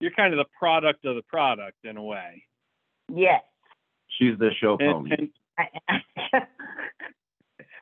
[0.00, 2.44] you're kind of the product of the product in a way.
[3.12, 3.42] yes.
[4.18, 5.10] She's the show And, pony.
[5.18, 5.28] and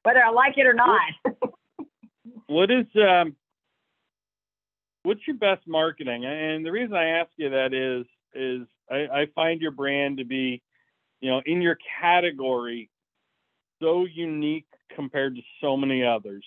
[0.03, 1.01] whether I like it or not.
[2.47, 3.37] what is um
[5.03, 8.05] what's your best marketing and the reason i ask you that is
[8.35, 10.63] is I, I find your brand to be
[11.21, 12.91] you know in your category
[13.81, 16.45] so unique compared to so many others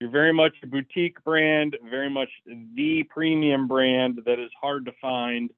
[0.00, 4.92] you're very much a boutique brand very much the premium brand that is hard to
[5.00, 5.50] find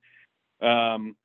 [0.62, 1.16] um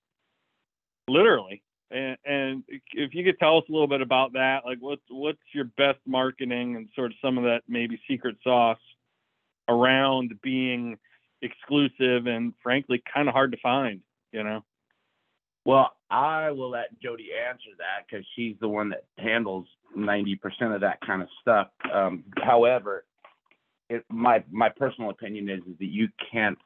[1.08, 1.62] literally
[1.92, 2.64] And, and
[2.94, 6.00] if you could tell us a little bit about that, like what's what's your best
[6.06, 8.78] marketing and sort of some of that maybe secret sauce
[9.68, 10.98] around being
[11.42, 14.02] exclusive and frankly kind of hard to find,
[14.32, 14.64] you know?
[15.66, 20.39] Well, I will let Jody answer that because she's the one that handles 90%
[20.74, 21.68] of that kind of stuff.
[21.93, 23.05] Um, however,
[23.89, 26.57] it, my my personal opinion is, is that you can't,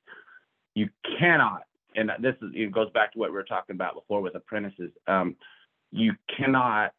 [0.75, 0.89] you
[1.19, 1.63] cannot,
[1.95, 4.91] and this is it goes back to what we were talking about before with apprentices.
[5.07, 5.35] Um,
[5.91, 6.93] you cannot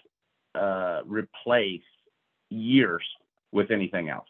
[0.55, 1.82] uh, replace
[2.51, 3.05] years
[3.53, 4.28] with anything else.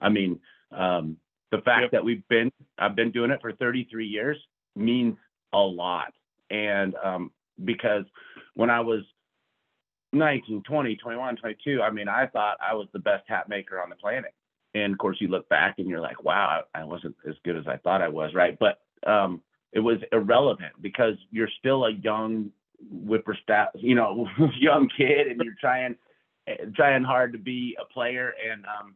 [0.00, 0.40] I mean,
[0.72, 1.16] um,
[1.50, 1.90] the fact Yep.
[1.92, 4.38] that we've been I've been doing it for 33 years
[4.76, 5.16] means
[5.52, 6.12] a lot.
[6.50, 7.30] And um,
[7.64, 8.04] because
[8.54, 9.02] when I was
[10.12, 13.90] 19, 20, 21, 22, I mean, I thought I was the best hat maker on
[13.90, 14.32] the planet.
[14.74, 17.66] And of course, you look back and you're like, wow, I wasn't as good as
[17.66, 18.58] I thought I was, right?
[18.58, 19.42] But um,
[19.72, 22.50] it was irrelevant because you're still a young
[22.90, 24.28] whippersnapper, you know,
[24.58, 25.96] young kid, and you're trying
[26.74, 28.32] trying hard to be a player.
[28.50, 28.94] And um,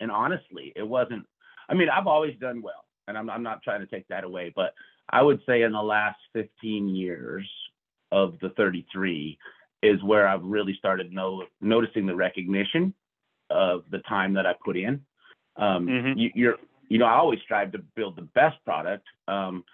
[0.00, 1.26] and honestly, it wasn't.
[1.68, 4.52] I mean, I've always done well, and I'm I'm not trying to take that away,
[4.54, 4.74] but
[5.10, 7.48] I would say in the last 15 years
[8.12, 9.38] of the 33
[9.82, 12.94] is where I've really started no, noticing the recognition
[13.48, 15.04] of the time that I put in.
[15.56, 16.14] Um, Mhm.
[16.16, 16.56] you, you're,
[16.88, 19.64] you know, I always strive to build the best product, um,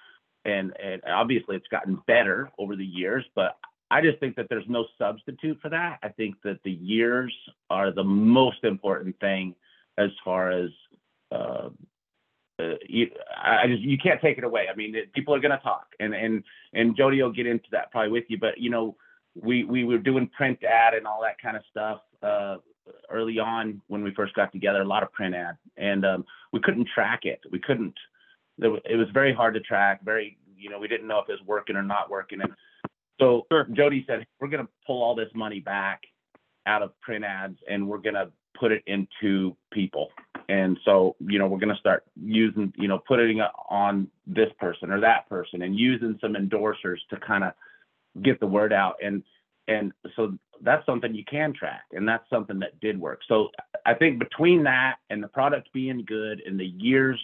[0.45, 3.57] and and obviously it's gotten better over the years, but
[3.91, 5.99] I just think that there's no substitute for that.
[6.03, 7.32] I think that the years
[7.70, 9.55] are the most important thing
[9.97, 10.70] as far as
[11.30, 11.68] uh,
[12.59, 14.66] uh, you, I just you can't take it away.
[14.72, 16.42] I mean, it, people are going to talk, and and
[16.72, 18.38] and Jody will get into that probably with you.
[18.38, 18.96] But you know,
[19.34, 22.57] we we were doing print ad and all that kind of stuff uh,
[23.11, 24.80] early on when we first got together.
[24.80, 27.40] A lot of print ad, and um, we couldn't track it.
[27.50, 27.94] We couldn't.
[28.59, 30.02] There, it was very hard to track.
[30.02, 32.40] Very, you know, we didn't know if it was working or not working.
[32.40, 32.52] And
[33.20, 33.66] so Sure.
[33.72, 36.02] Jody said, we're going to pull all this money back
[36.66, 40.11] out of print ads, and we're going to put it into people.
[40.48, 44.50] And so, you know, we're going to start using, you know, putting it on this
[44.59, 47.52] person or that person and using some endorsers to kind of
[48.22, 48.96] get the word out.
[49.02, 49.22] And,
[49.66, 53.20] and so that's something you can track and that's something that did work.
[53.26, 53.48] So
[53.84, 57.20] I think between that and the product being good and the years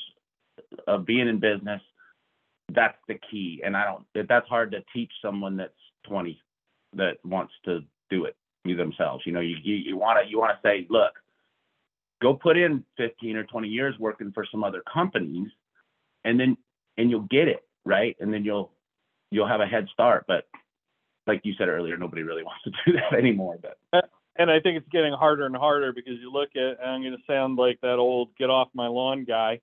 [0.89, 1.81] of being in business,
[2.75, 3.63] that's the key.
[3.65, 5.73] And I don't, that's hard to teach someone that's
[6.09, 6.41] 20
[6.95, 7.81] that wants to
[8.11, 9.25] do it themselves.
[9.27, 11.13] You know, you, you, you want to, you want to say, look,
[12.23, 15.49] go put in 15 or 20 years working for some other companies
[16.25, 16.57] and then
[16.97, 18.17] and you'll get it right?
[18.21, 18.71] And then you'll
[19.31, 20.25] you'll have a head start.
[20.29, 20.45] But
[21.27, 23.77] like you said earlier nobody really wants to do that anymore but.
[24.37, 27.13] And I think it's getting harder and harder because you look at, and I'm going
[27.13, 29.61] to sound like that old get off my lawn guy,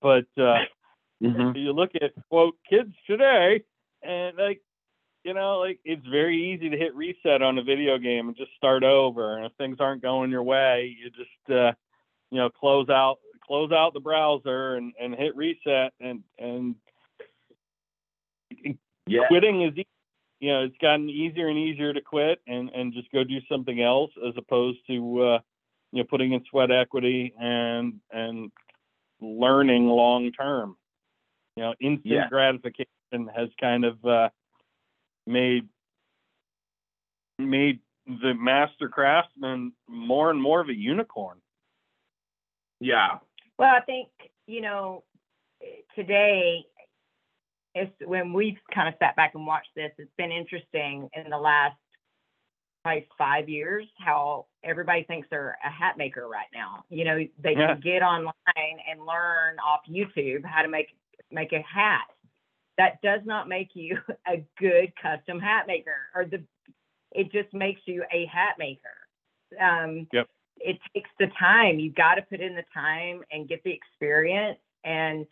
[0.00, 0.56] but uh,
[1.20, 3.62] you look at quote kids today,
[4.02, 4.62] and like,
[5.24, 8.52] you know, like it's very easy to hit reset on a video game and just
[8.56, 9.36] start over.
[9.36, 11.72] And if things aren't going your way, you just, uh,
[12.30, 15.92] you know, close out, close out the browser and, and hit reset.
[16.00, 16.74] And and
[19.06, 19.72] yeah quitting is,
[20.40, 23.82] you know, it's gotten easier and easier to quit and and just go do something
[23.82, 25.38] else as opposed to, uh,
[25.92, 28.50] you know, putting in sweat equity and and
[29.20, 30.76] learning long term.
[31.56, 32.28] You know, instant Yeah.
[32.28, 32.86] gratification
[33.36, 34.30] has kind of uh,
[35.26, 35.68] made
[37.38, 41.38] made the master craftsman more and more of a unicorn.
[42.80, 43.18] yeah
[43.58, 44.08] Well, I think,
[44.46, 45.04] you know,
[45.94, 46.64] today,
[47.74, 51.38] it's when we've kind of sat back and watched this, it's been interesting in the
[51.38, 51.76] last
[52.82, 56.82] probably five years how everybody thinks they're a hat maker right now.
[56.88, 57.74] You know, they Yeah.
[57.74, 60.88] can get online and learn off YouTube how to make
[61.30, 62.08] make a hat.
[62.80, 66.42] That does not make you a good custom hat maker or the
[67.12, 68.96] it just makes you a hat maker.
[69.60, 70.28] Um, Yep.
[70.62, 71.78] It takes the time.
[71.78, 74.58] You've got to put in the time and get the experience.
[74.84, 75.26] And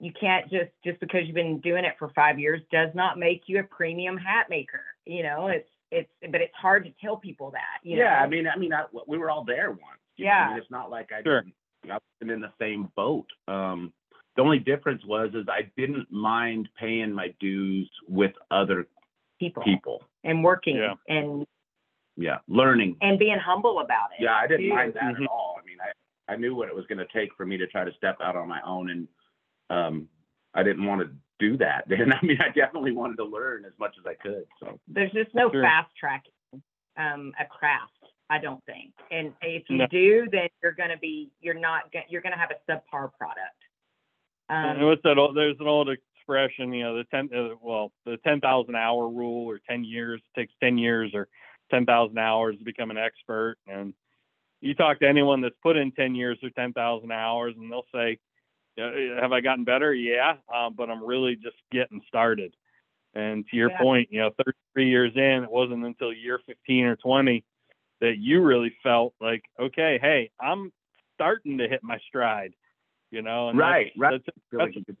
[0.00, 3.42] you can't just just because you've been doing it for five years does not make
[3.46, 4.82] you a premium hat maker.
[5.04, 7.78] You know, it's it's but it's hard to tell people that.
[7.82, 8.24] You yeah know?
[8.24, 10.00] i mean i mean I, we were all there once?
[10.16, 10.46] Yeah.
[10.46, 11.42] I mean, it's not like i Sure.
[11.42, 11.54] didn't
[11.92, 13.92] i wasn't in the same boat um
[14.38, 18.86] the only difference was is i didn't mind paying my dues with other
[19.40, 20.94] people people and working Yeah.
[21.08, 21.44] and
[22.16, 24.22] yeah learning and being humble about it.
[24.22, 24.74] Yeah, I didn't too.
[24.74, 25.22] mind that Mhm.
[25.24, 25.56] at all.
[25.60, 27.84] I mean, I, I knew what it was going to take for me to try
[27.84, 29.08] to step out on my own, and
[29.70, 30.08] um,
[30.54, 31.84] I didn't want to do that.
[31.90, 34.44] And I mean, I definitely wanted to learn as much as I could.
[34.60, 35.62] So There's just no Sure.
[35.62, 36.32] fast tracking
[36.96, 37.92] um, a craft.
[38.30, 38.92] I don't think.
[39.12, 39.86] And if you No.
[39.86, 43.12] do, then you're going to be you're not go- you're going to have a subpar
[43.16, 43.57] product.
[44.62, 45.36] And Um, what's that old?
[45.36, 49.46] There's an old expression, you know, the ten, uh, well, the ten thousand hour rule,
[49.48, 51.28] or ten years takes ten years, or
[51.70, 53.56] ten thousand hours to become an expert.
[53.66, 53.94] And
[54.60, 57.86] you talk to anyone that's put in ten years or ten thousand hours, and they'll
[57.94, 58.18] say,
[58.78, 59.94] "Have I gotten better?
[59.94, 62.54] Yeah, um, but I'm really just getting started."
[63.14, 63.82] And to your Yeah.
[63.82, 67.44] point, you know, 33 years in, it wasn't until year 15 or 20
[68.00, 70.72] that you really felt like, okay, hey, I'm
[71.14, 72.54] starting to hit my stride.
[73.10, 74.22] You know, and Right, that's, right.
[74.24, 74.96] That's, Really that's good.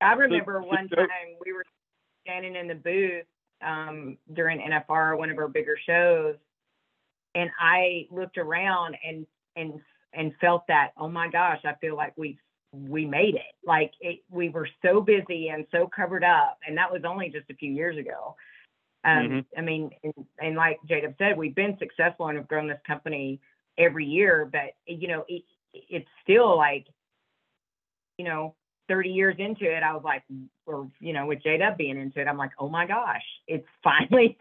[0.00, 1.08] I remember one time
[1.44, 1.64] we were
[2.24, 3.24] standing in the booth
[3.66, 6.36] um, during NFR, one of our bigger shows,
[7.34, 9.26] and I looked around and
[9.56, 9.80] and
[10.12, 12.38] and felt that, oh my gosh, I feel like we
[12.72, 13.54] we made it.
[13.64, 17.50] Like it, we were so busy and so covered up, and that was only just
[17.50, 18.36] a few years ago.
[19.04, 22.68] Um, I mean, and, and like J Dub said, we've been successful and have grown
[22.68, 23.40] this company
[23.78, 26.86] every year, but you know, it, it's still like,
[28.16, 28.54] you know,
[28.88, 30.22] 30 years into it, I was like,
[30.66, 33.66] or, you know, with J Dub being into it, I'm like, oh my gosh, it's
[33.84, 34.36] finally,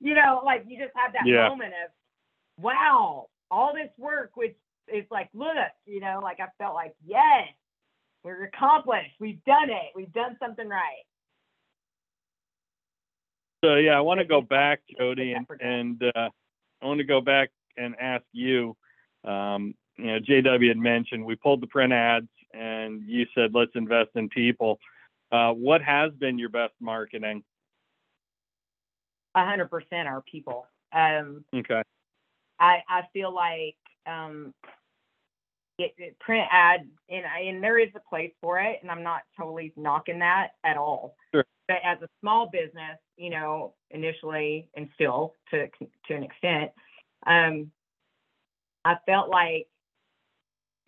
[0.00, 1.48] you know, like you just have that Yeah.
[1.48, 1.90] moment of,
[2.62, 4.56] wow, all this work, which
[4.92, 5.54] is like, look,
[5.86, 7.48] you know, like I felt like, yes,
[8.24, 9.12] we're accomplished.
[9.18, 9.92] We've done it.
[9.94, 11.04] We've done something right.
[13.64, 16.30] So yeah, I want to go back, Jody, and, and uh,
[16.82, 18.76] I want to go back and ask you.
[19.24, 23.72] Um, you know, JW had mentioned we pulled the print ads, and you said let's
[23.74, 24.78] invest in people.
[25.32, 27.42] Uh, what has been your best marketing?
[29.34, 30.66] A hundred percent are people.
[30.92, 31.82] Um, Okay.
[32.58, 33.76] I, I feel like
[34.06, 34.52] um,
[35.78, 39.02] it, it- print ad and I, and there is a place for it, and I'm
[39.02, 41.14] not totally knocking that at all.
[41.32, 41.44] Sure.
[41.68, 45.68] But as a small business, you know, initially and still to
[46.08, 46.72] to an extent,
[47.26, 47.70] um,
[48.84, 49.68] I felt like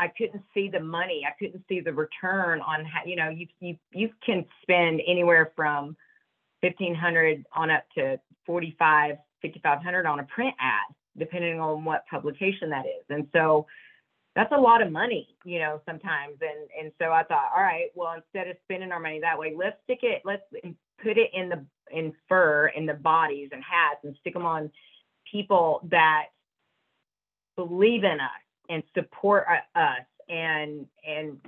[0.03, 1.23] I couldn't see the money.
[1.25, 5.53] I couldn't see the return on how you know you you you can spend anywhere
[5.55, 5.97] from
[6.61, 11.61] fifteen hundred on up to forty five, fifty five hundred on a print ad, depending
[11.61, 13.05] on what publication that is.
[13.11, 13.67] And so
[14.35, 16.39] that's a lot of money, you know, sometimes.
[16.41, 19.55] And and so I thought, all right, well, instead of spending our money that way,
[19.57, 20.43] let's stick it, let's
[21.01, 24.69] put it in the in fur, in the bodies and hats, and stick them on
[25.31, 26.25] people that
[27.55, 31.39] believe in us and support us and and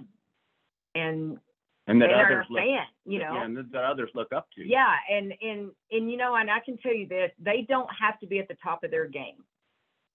[0.95, 1.39] and
[1.87, 2.62] And that and are others a look,
[3.05, 3.35] you know.
[3.35, 4.67] yeah, and that- that others look up to.
[4.67, 8.19] Yeah, and and and you know, and I can tell you this: they don't have
[8.21, 9.45] to be at the top of their game.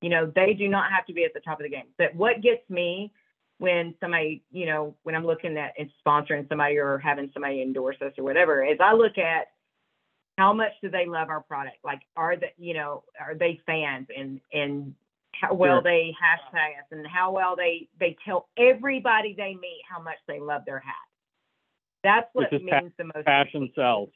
[0.02, 1.88] You know, they do not have to be at the top of the game.
[1.98, 3.12] But what gets me
[3.58, 7.98] when somebody, you know, when I'm looking at and sponsoring somebody or having somebody endorse
[8.02, 9.48] us or whatever, is I look at
[10.38, 11.78] how much do they love our product?
[11.84, 14.96] Like, are they, you know, are they fans and and
[15.40, 15.84] how well Sure.
[15.84, 20.40] they hashtag us and how well they they tell everybody they meet how much they
[20.40, 20.96] love their hat.
[22.04, 23.26] That's what is pa- means the most.
[23.26, 24.10] Passion sells.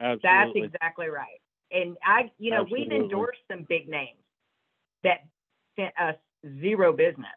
[0.00, 0.20] That's
[0.54, 1.40] exactly right.
[1.70, 4.18] And I, you know, we've endorsed some big names
[5.04, 5.20] that
[5.76, 6.16] sent us
[6.60, 7.30] zero business.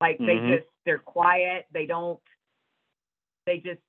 [0.00, 0.56] Like they Mhm.
[0.58, 1.66] just, they're quiet.
[1.72, 2.20] They don't,
[3.46, 3.80] they just,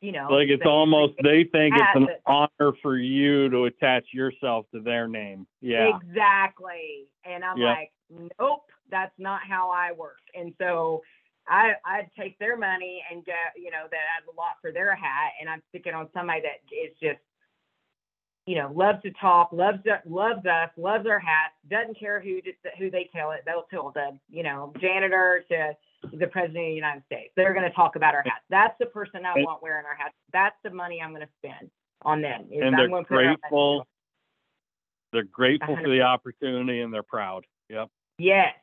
[0.00, 0.28] you know.
[0.30, 5.08] like it's almost they think it's an honor for you to attach yourself to their
[5.08, 5.46] name.
[5.60, 5.96] Yeah.
[5.96, 7.06] Exactly.
[7.24, 7.74] And I'm Yeah.
[7.74, 7.92] like,
[8.38, 10.20] nope, that's not how I work.
[10.34, 11.02] And so
[11.48, 14.94] I I'd take their money and get, you know, that adds a lot for their
[14.94, 17.20] hat and I'd stick it on somebody that is just,
[18.46, 22.40] you know, loves to talk, loves loves us, loves our hats, doesn't care who
[22.78, 23.42] who they tell it.
[23.46, 27.32] They'll tell the, you know, janitor to the president of the United States.
[27.36, 28.44] They're going to talk about our hats.
[28.48, 30.14] That's the person I want wearing our hats.
[30.32, 31.70] That's the money I'm going to spend
[32.02, 32.46] on them.
[32.50, 33.86] And they're gonna put our money grateful.
[35.12, 37.44] They're grateful for the opportunity and they're proud.
[37.68, 37.88] Yep.
[38.18, 38.54] Yes,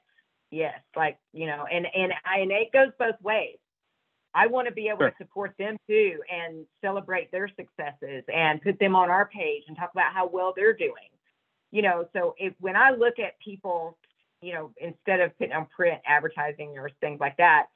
[0.51, 3.57] yes, like you know, and and I, and it goes both ways.
[4.33, 5.11] I want to be able Sure.
[5.11, 9.77] to support them too and celebrate their successes and put them on our page and
[9.77, 11.09] talk about how well they're doing.
[11.71, 13.97] You know, so if when I look at people,
[14.41, 17.67] you know, instead of putting on print advertising or things like that,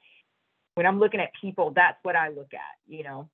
[0.74, 2.78] when I'm looking at people, that's what I look at.
[2.86, 3.28] You know,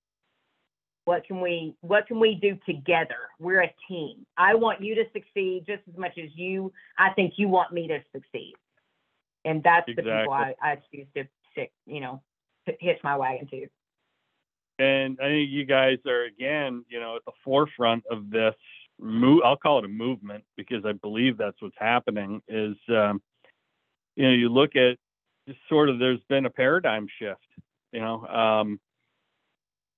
[1.04, 3.30] what can we what can we do together?
[3.38, 4.26] We're a team.
[4.36, 7.88] I want you to succeed just as much as you I think you want me
[7.88, 8.54] to succeed.
[9.44, 12.20] And that's the people I, I choose to stick, you know,
[12.80, 13.66] hitch my wagon to.
[14.78, 18.54] And I think you guys are again, you know, at the forefront of this
[19.00, 19.42] move.
[19.44, 22.40] I'll call it a movement because I believe that's what's happening.
[22.48, 23.20] Is um,
[24.16, 24.96] you know, you look at
[25.48, 27.40] just sort of there's been a paradigm shift.
[27.92, 28.80] You know, um,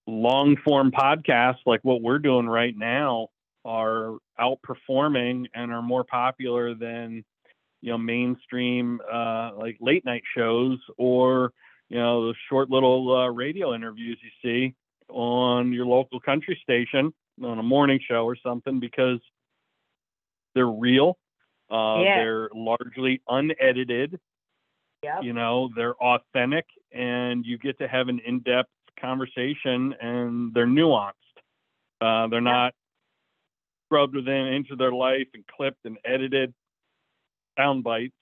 [0.07, 3.29] long form podcasts like what we're doing right now
[3.65, 7.25] are outperforming and are more popular than
[7.81, 11.53] you know mainstream uh, like late night shows or
[11.91, 14.75] you know, the short little uh, radio interviews you see
[15.09, 17.13] on your local country station
[17.43, 19.19] on a morning show or something because
[20.55, 21.19] they're real.
[21.71, 22.17] Uh, Yeah.
[22.19, 24.19] They're largely unedited.
[25.03, 25.23] Yep.
[25.23, 28.71] You know, they're authentic, and you get to have an in-depth
[29.01, 31.15] conversation, and they're nuanced.
[32.01, 32.75] Uh, they're not
[33.87, 36.53] scrubbed within an inch of their life and clipped and edited
[37.59, 38.15] sound bites.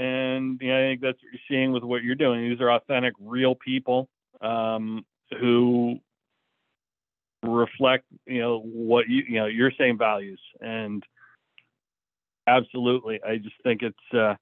[0.00, 2.48] And you know, I think that's what you're seeing with what you're doing.
[2.48, 4.08] These are authentic, real people
[4.40, 5.04] um,
[5.38, 5.98] who
[7.42, 10.40] reflect, you know, what you, you know, your same values.
[10.62, 11.04] And
[12.46, 14.36] absolutely, I just think it's, uh,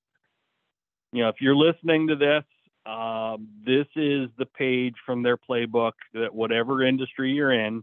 [1.13, 2.45] you know, if you're listening to this,
[2.87, 7.83] um, this is the page from their playbook that whatever industry you're in,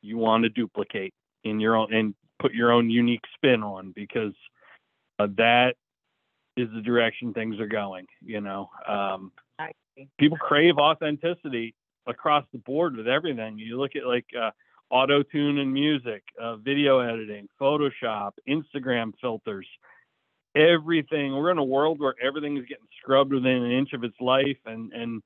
[0.00, 1.12] you want to duplicate
[1.44, 4.32] in your own and put your own unique spin on because
[5.18, 5.74] uh, that
[6.56, 8.06] is the direction things are going.
[8.20, 9.32] You know, um,
[10.18, 11.74] people crave authenticity
[12.06, 13.58] across the board with everything.
[13.58, 14.50] You look at like uh,
[14.90, 19.66] auto tune and music, uh, video editing, Photoshop, Instagram filters,
[20.56, 21.32] everything.
[21.34, 24.58] We're in a world where everything is getting scrubbed within an inch of its life,
[24.66, 25.22] and and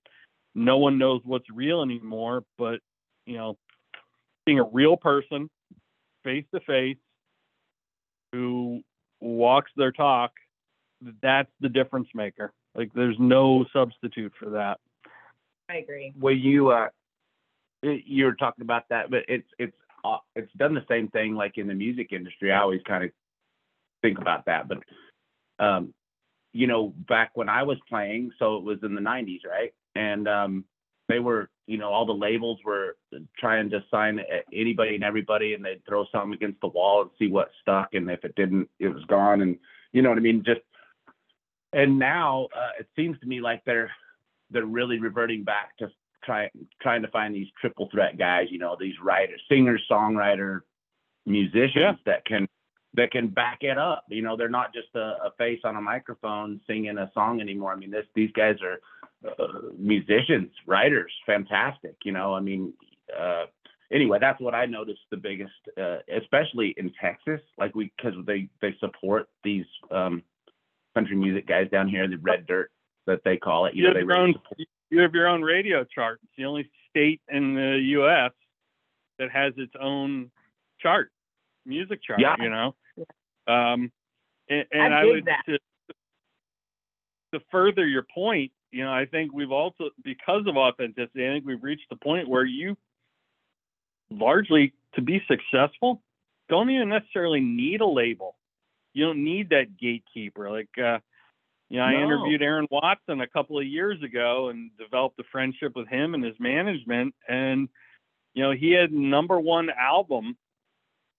[0.55, 2.45] no one knows what's real anymore.
[2.59, 2.81] But
[3.27, 3.57] you know,
[4.47, 5.49] being a real person,
[6.23, 6.99] face to face,
[8.33, 8.83] who
[9.21, 10.33] walks their talk,
[11.23, 12.53] that's the difference maker.
[12.75, 14.79] Like there's no substitute for that.
[15.69, 16.13] I agree.
[16.19, 16.89] Well, you uh,
[17.83, 21.57] you were talking about that, but it's it's uh, it's done the same thing like
[21.57, 22.53] in the music industry.
[22.53, 23.11] I always kind of
[24.03, 24.79] think about that, but
[25.65, 25.95] um,
[26.53, 29.73] you know, back when I was playing, so it was in the '90s, right?
[29.95, 30.65] And um,
[31.09, 32.97] they were, you know, all the labels were
[33.39, 34.21] trying to sign
[34.53, 38.11] anybody and everybody, and they'd throw something against the wall and see what stuck, and
[38.11, 39.57] if it didn't, it was gone, and
[39.93, 40.61] you know what I mean, just.
[41.75, 43.91] And now uh, it seems to me like they're
[44.51, 45.89] they're really reverting back to
[46.25, 46.49] try,
[46.81, 50.61] trying to find these triple threat guys, you know, these writers, singers, songwriter,
[51.27, 51.93] musicians Yeah.
[52.07, 52.47] that can
[52.95, 54.05] that can back it up.
[54.09, 57.73] You know, they're not just a, a face on a microphone singing a song anymore.
[57.73, 58.81] I mean, this these guys are
[59.29, 61.97] uh, musicians, writers, fantastic.
[62.05, 62.73] You know, I mean,
[63.19, 63.47] uh,
[63.91, 68.49] anyway, that's what I noticed the biggest, uh, especially in Texas, like we because they
[68.61, 70.23] they support these um,
[70.95, 72.71] country music guys down here, the red dirt
[73.07, 73.75] that they call it.
[73.75, 76.21] You You know, have they your really own you have your own radio chart.
[76.23, 78.33] It's the only state in the U.S.
[79.19, 80.31] that has its own
[80.81, 81.11] chart,
[81.67, 82.21] music chart.
[82.21, 82.37] Yeah.
[82.39, 82.75] You know,
[83.53, 83.91] um,
[84.49, 85.59] and, and I I, would to,
[87.35, 88.53] to further your point.
[88.71, 91.27] You know, I think we've also because of authenticity.
[91.27, 92.77] I think we've reached the point where you
[94.11, 96.01] largely to be successful
[96.49, 98.37] don't even necessarily need a label.
[98.95, 100.51] You don't need that gatekeeper.
[100.51, 101.01] Like, uh,
[101.69, 102.05] you know, I No.
[102.05, 106.25] interviewed Aaron Watson a couple of years ago and developed a friendship with him and
[106.25, 107.15] his management.
[107.29, 107.69] And,
[108.35, 110.37] you know, he had number one album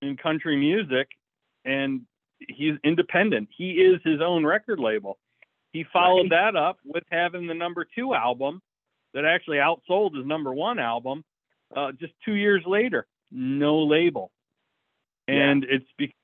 [0.01, 1.09] in country music
[1.65, 2.05] and
[2.39, 3.49] he's independent.
[3.55, 5.17] He is his own record label.
[5.73, 8.61] He followed that up with having the number two album
[9.13, 11.23] that actually outsold his number one album
[11.76, 13.07] uh, just two years later.
[13.32, 14.32] No label.
[15.28, 15.36] Yeah.
[15.36, 16.15] And it's because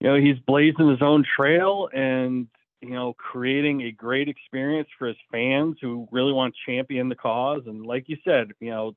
[0.00, 2.48] you know he's blazing his own trail and
[2.80, 7.14] you know creating a great experience for his fans who really want to champion the
[7.14, 7.62] cause.
[7.66, 8.96] And like you said you know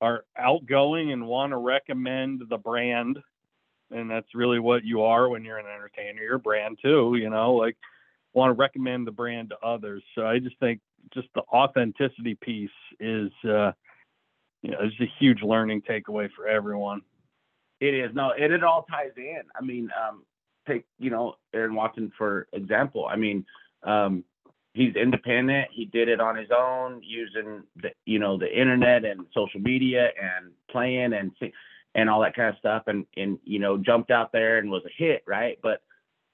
[0.00, 3.18] are outgoing and want to recommend the brand.
[3.90, 6.22] And that's really what you are when you're an entertainer.
[6.22, 7.76] You're a brand too you know like
[8.32, 10.02] want to recommend the brand to others.
[10.14, 10.80] So i just think
[11.14, 13.72] just the authenticity piece is uh
[14.62, 17.02] you know it's a huge learning takeaway for everyone
[17.80, 19.42] It is no, it, it all ties in.
[19.54, 20.24] I mean, um,
[20.66, 23.06] take you know Aaron Watson for example.
[23.06, 23.46] I mean,
[23.82, 24.24] um,
[24.74, 25.68] he's independent.
[25.72, 30.08] He did it on his own using the you know the internet and social media
[30.20, 31.32] and playing and
[31.94, 32.84] and all that kind of stuff.
[32.86, 35.58] And and you know jumped out there and was a hit, right?
[35.62, 35.82] But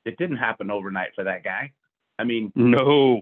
[0.04, 1.72] it didn't happen overnight for that guy.
[2.18, 3.20] I mean, no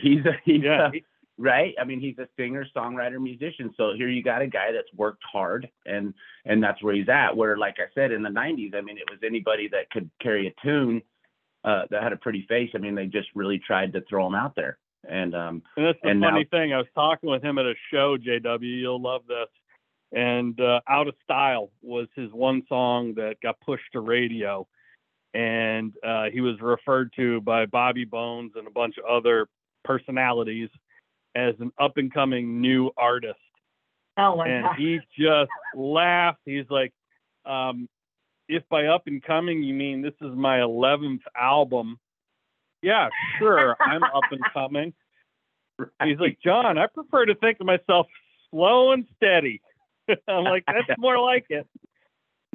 [0.00, 1.04] he's a he's yeah a,
[1.40, 1.74] right?
[1.80, 3.72] I mean, he's a singer, songwriter, musician.
[3.76, 6.14] So here you got a guy that's worked hard, and
[6.44, 7.36] and that's where he's at.
[7.36, 10.46] Where, like I said, in the '90s, I mean, it was anybody that could carry
[10.46, 11.02] a tune
[11.64, 12.70] uh, that had a pretty face.
[12.74, 14.78] I mean, they just really tried to throw him out there.
[15.08, 16.72] And um, And that's the And funny now- thing.
[16.74, 18.60] I was talking with him at a show, JW.
[18.80, 19.48] You'll love this.
[20.12, 24.66] And uh, Out of Style was his one song that got pushed to radio.
[25.32, 29.46] And uh, he was referred to by Bobby Bones and a bunch of other
[29.84, 30.68] personalities
[31.34, 33.38] as an up and coming new artist.
[34.16, 34.78] Oh my and gosh.
[34.78, 36.40] he just laughed.
[36.44, 36.92] He's like,
[37.46, 37.88] um,
[38.48, 41.98] if by up and coming you mean this is my 11th album
[42.82, 43.08] yeah,
[43.38, 44.92] sure, I'm up and coming.
[46.02, 48.06] He's like, John, I prefer to think of myself
[48.50, 49.60] slow and steady.
[50.28, 51.66] I'm like, that's more like it.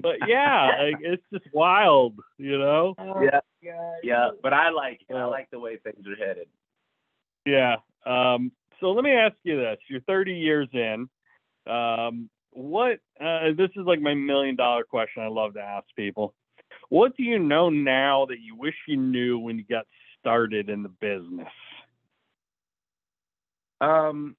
[0.02, 2.96] But yeah, like, it's just wild, you know?
[2.98, 3.40] Oh, Yeah.
[3.64, 3.96] God.
[4.04, 5.16] yeah, but I like it.
[5.16, 6.48] I like the way things are headed.
[7.46, 7.78] Yeah.
[8.06, 11.10] Um, so let me ask you this: You're 30 years in.
[11.72, 13.00] Um, what?
[13.20, 15.24] Uh, this is like my million dollar question.
[15.24, 16.34] I love to ask people.
[16.90, 19.86] What do you know now that you wish you knew when you got
[20.20, 21.48] started in the business?
[23.82, 24.36] Um,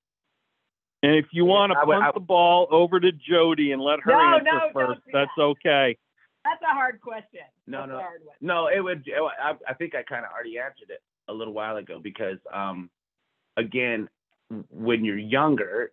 [1.02, 4.00] And if you want to I would- punt the ball over to Jody and let
[4.00, 5.42] her No, answer no, first, do that's that.
[5.42, 5.98] okay.
[6.44, 7.40] That's a hard question.
[7.66, 7.98] No, That's no.
[7.98, 8.36] a hard one.
[8.40, 9.06] No, it would.
[9.06, 12.38] it- I, I think I kind of already answered it a little while ago because,
[12.52, 12.88] um,
[13.56, 14.08] again,
[14.70, 15.92] when you're younger,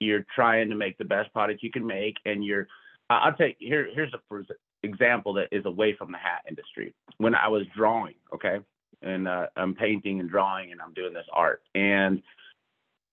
[0.00, 2.66] you're trying to make the best product you can make, and you're.
[3.08, 3.88] I'll take here.
[3.94, 4.42] Here's a
[4.82, 6.92] example that is away from the hat industry.
[7.18, 8.58] When I was drawing, okay,
[9.02, 12.22] and uh, I'm painting and drawing, and I'm doing this art, and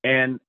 [0.03, 0.39] and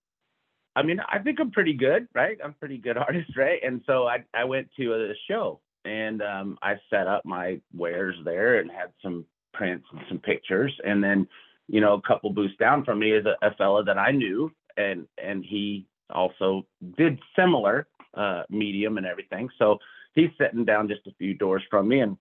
[0.76, 2.38] I mean, I think I'm pretty good, right?
[2.42, 3.60] I'm pretty good artist, right?
[3.62, 8.16] And so I I went to a show and um, I set up my wares
[8.24, 10.74] there and had some prints and some pictures.
[10.84, 11.26] And then,
[11.68, 14.50] you know, a couple booths down from me is a, a fella that I knew,
[14.76, 19.48] and and he also did similar uh, medium and everything.
[19.58, 19.78] So
[20.14, 22.16] he's sitting down just a few doors from me, and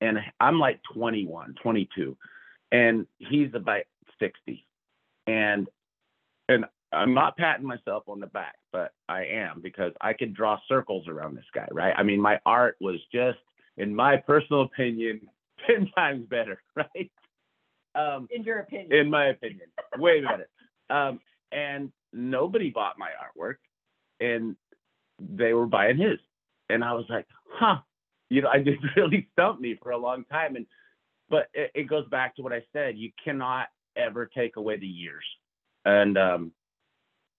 [0.00, 2.16] and I'm like 21, 22,
[2.72, 3.82] and he's about
[4.20, 4.66] 60,
[5.26, 5.68] and
[6.48, 10.58] and I'm not patting myself on the back, but I am because I could draw
[10.68, 11.94] circles around this guy, right?
[11.96, 13.38] I mean, my art was just,
[13.76, 15.22] in my personal opinion,
[15.66, 17.10] 10 times better, right?
[17.94, 18.92] Um, In your opinion.
[18.92, 19.68] in my opinion,
[19.98, 20.48] way better.
[20.90, 21.20] Um,
[21.52, 23.56] and nobody bought my artwork,
[24.20, 24.56] and
[25.20, 26.18] they were buying his,
[26.68, 27.78] and I was like, huh,
[28.30, 30.66] you know, I just really stumped me for a long time, and
[31.28, 34.86] but it, it goes back to what I said: you cannot ever take away the
[34.86, 35.24] years,
[35.84, 36.52] and um,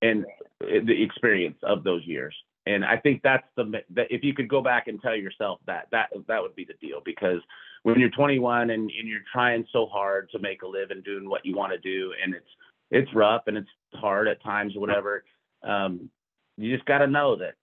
[0.01, 0.25] and
[0.61, 2.35] the experience of those years.
[2.67, 5.87] And I think that's the that if you could go back and tell yourself that
[5.91, 7.41] that that would be the deal because
[7.85, 11.45] when you're 21 and, and you're trying so hard to make a living doing what
[11.45, 12.49] you want to do and it's
[12.89, 15.23] it's rough and it's hard at times or whatever
[15.63, 16.09] um,
[16.57, 17.53] you just got to know that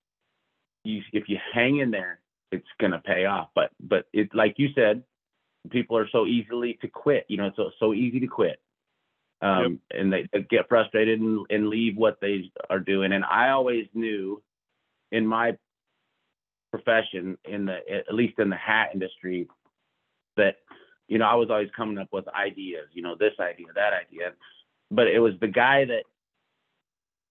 [0.84, 2.20] you if you hang in there
[2.52, 3.48] it's going to pay off.
[3.52, 5.02] But but it like you said
[5.70, 8.60] people are so easily to quit you know it's so, so easy to quit
[9.40, 13.12] um, and they, they get frustrated and, and leave what they are doing.
[13.12, 14.40] And i always knew
[15.10, 15.56] in my
[16.70, 19.48] profession in the at least in the hat industry
[20.36, 20.56] that
[21.08, 24.32] you know I was always coming up with ideas, you know, this idea, that idea,
[24.90, 26.04] but it was the guy that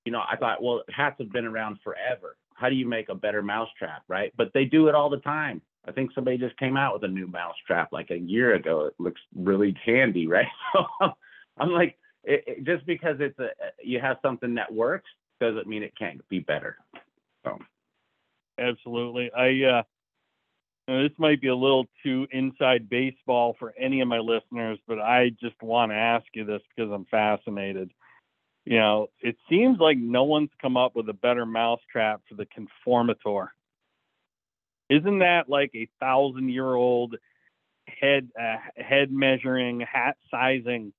[0.05, 2.37] you know I thought, well, hats have been around forever.
[2.55, 4.31] How do you make a better mousetrap, right?
[4.37, 5.61] But they do it all the time.
[5.87, 8.85] I think somebody just came out with a new mousetrap like a year ago.
[8.85, 10.47] It looks really handy, right?
[11.01, 13.49] So I'm like, it, it, just because it's a
[13.83, 16.77] you have something that works doesn't mean it can't be better.
[17.43, 17.57] So
[18.61, 19.31] Absolutely.
[19.33, 19.83] I uh
[20.87, 24.99] now, this might be a little too inside baseball for any of my listeners, but
[24.99, 27.91] I just want to ask you this because I'm fascinated.
[28.65, 32.45] You know, it seems like no one's come up with a better mousetrap for the
[32.45, 33.47] conformator.
[34.89, 37.15] Isn't that like a thousand year old
[37.87, 40.93] head uh, head measuring hat sizing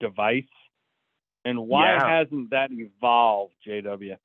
[0.00, 0.44] device?
[1.44, 2.06] And why Yeah.
[2.06, 4.18] hasn't that evolved, JW?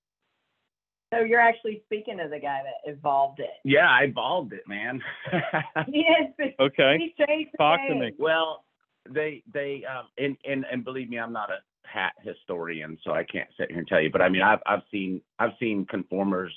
[1.13, 3.51] So you're actually speaking to the guy that evolved it.
[3.63, 5.01] yeah, I evolved it, man.
[5.87, 6.51] Yes.
[6.59, 6.97] Okay.
[7.17, 8.11] He Talk to me.
[8.17, 8.63] Well,
[9.09, 11.57] they they um and and and believe me, I'm not a
[11.87, 14.09] hat historian, so I can't sit here and tell you.
[14.11, 16.53] But I mean, I've I've seen I've seen conformers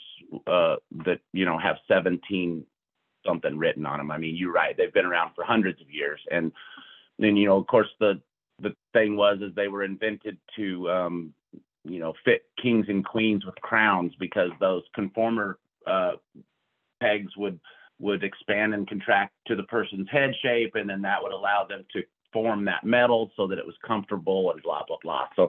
[0.46, 2.64] uh that you know have 17
[3.26, 4.10] something written on them.
[4.10, 6.52] I mean, you're right; they've been around for hundreds of years, and
[7.18, 8.20] then you know, of course, the
[8.60, 11.34] the thing was is they were invented to um
[11.88, 16.12] you know fit kings and queens with crowns because those conformer uh
[17.00, 17.58] pegs would
[17.98, 21.84] would expand and contract to the person's head shape, and then that would allow them
[21.92, 25.26] to form that metal so that it was comfortable and blah blah blah.
[25.36, 25.48] So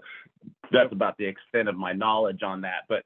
[0.72, 2.84] that's about the extent of my knowledge on that.
[2.88, 3.04] But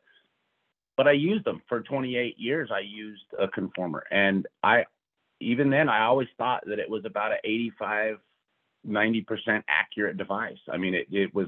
[0.98, 2.70] but I used them for 28 years.
[2.72, 4.86] I used a conformer, and I
[5.40, 8.18] even then I always thought that it was about an 85
[8.88, 10.58] 90% accurate device.
[10.72, 11.48] I mean, it, it was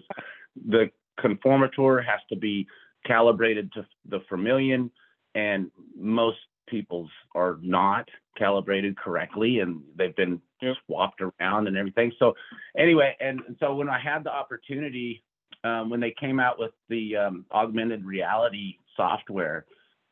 [0.67, 2.67] the conformator has to be
[3.05, 4.91] calibrated to the vermilion,
[5.35, 6.37] and most
[6.67, 8.07] people's are not
[8.37, 10.77] calibrated correctly, and they've been Yep.
[10.85, 12.11] swapped around and everything.
[12.17, 12.35] So,
[12.77, 15.23] anyway, and so when I had the opportunity,
[15.65, 19.65] um, when they came out with the um, augmented reality software,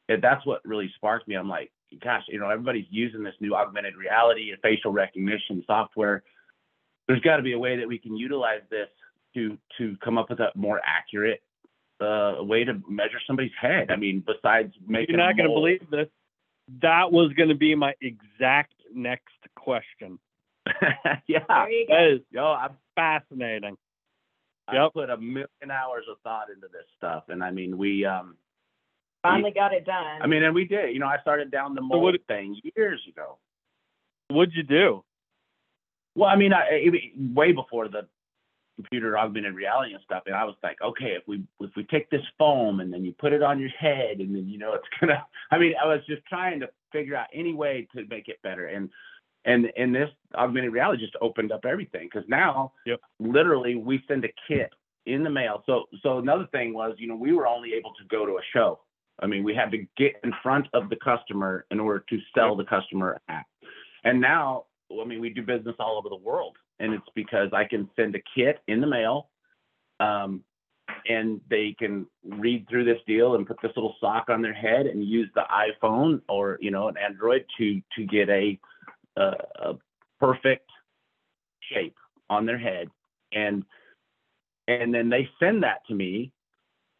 [0.09, 1.35] it, that's what really sparked me.
[1.35, 1.71] I'm like,
[2.03, 6.23] gosh, you know, everybody's using this new augmented reality and facial recognition software
[7.07, 8.87] there's got to be a way that we can utilize this
[9.35, 11.41] to to come up with a more accurate
[11.99, 13.91] uh, way to measure somebody's head.
[13.91, 16.07] I mean, besides making You're not going to believe this.
[16.81, 20.17] That was going to be my exact next question.
[21.27, 21.93] yeah, There you go.
[21.93, 23.77] That is yo, I'm fascinating.
[24.67, 24.93] I've Yep.
[24.93, 28.37] put a million hours of thought into this stuff, and I mean, we um,
[29.23, 30.21] Finally got it done.
[30.21, 30.93] I mean, and we did.
[30.93, 33.37] You know, I started down the So mold what- thing years ago.
[34.29, 35.03] What'd you do?
[36.15, 38.07] Well, I mean, I, I- way before the
[38.81, 42.09] computer augmented reality and stuff, and I was like, okay, if we if we take
[42.09, 44.87] this foam and then you put it on your head, and then you know it's
[44.99, 45.25] gonna.
[45.51, 48.67] I mean, I was just trying to figure out any way to make it better,
[48.67, 48.89] and
[49.45, 52.99] and and this augmented reality just opened up everything because now, Yep.
[53.19, 54.71] literally, we send a kit
[55.05, 55.63] in the mail.
[55.65, 58.43] So so another thing was, you know, we were only able to go to a
[58.53, 58.79] show.
[59.19, 62.55] I mean, we had to get in front of the customer in order to sell
[62.55, 63.45] the customer app.
[64.03, 64.65] And now,
[64.99, 68.15] I mean, we do business all over the world, and it's because I can send
[68.15, 69.29] a kit in the mail,
[69.99, 70.43] um,
[71.07, 74.87] and they can read through this deal and put this little sock on their head
[74.87, 78.59] and use the iPhone or you know an Android to to get a
[79.15, 79.73] a, a
[80.19, 80.69] perfect
[81.71, 81.95] shape
[82.29, 82.89] on their head,
[83.31, 83.63] and
[84.67, 86.31] and then they send that to me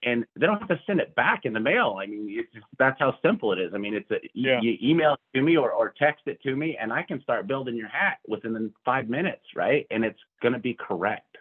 [0.03, 1.97] and they don't have to send it back in the mail.
[2.01, 3.71] I mean, it's just, that's how simple it is.
[3.73, 4.59] I mean, it's a Yeah.
[4.61, 7.47] you email it to me or, or text it to me, and I can start
[7.47, 9.85] building your hat within five minutes, right?
[9.91, 11.37] And it's going to be correct.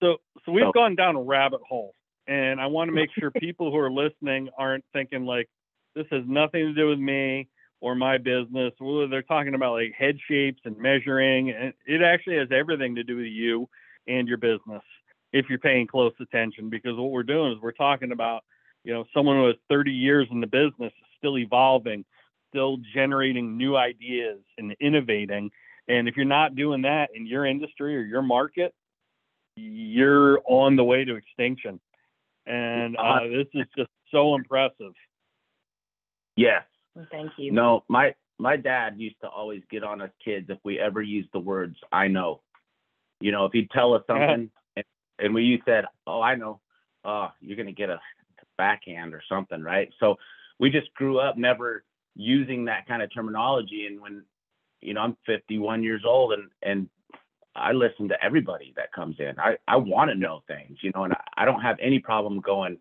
[0.00, 1.94] So, so we've So- gone down a rabbit hole,
[2.26, 5.48] and I want to make sure people who are listening aren't thinking like
[5.94, 7.48] this has nothing to do with me
[7.80, 8.72] or my business.
[8.80, 13.04] Well, they're talking about like head shapes and measuring, and it actually has everything to
[13.04, 13.68] do with you
[14.06, 14.82] and your business
[15.34, 16.70] if you're paying close attention.
[16.70, 18.44] Because what we're doing is we're talking about,
[18.84, 22.04] you know, someone who has 30 years in the business still evolving,
[22.48, 25.50] still generating new ideas and innovating.
[25.88, 28.72] And if you're not doing that in your industry or your market,
[29.56, 31.80] you're on the way to extinction.
[32.46, 34.92] And uh, this is just so impressive.
[36.36, 36.62] Yes.
[37.10, 37.52] Thank you.
[37.52, 41.28] No, my my dad used to always get on us kids if we ever used
[41.32, 42.42] the words "I know."
[43.20, 44.50] You know, if he'd tell us something
[45.18, 46.60] and, we said, "Oh, I know,"
[47.04, 48.00] oh, you're gonna get a
[48.56, 49.90] backhand or something, right?
[50.00, 50.16] So
[50.58, 51.84] we just grew up never
[52.14, 53.86] using that kind of terminology.
[53.86, 54.22] And when,
[54.80, 56.88] you know, I'm 51 years old and and
[57.56, 59.38] I listen to everybody that comes in.
[59.38, 62.40] I I want to know things, you know, and I, I don't have any problem
[62.40, 62.78] going.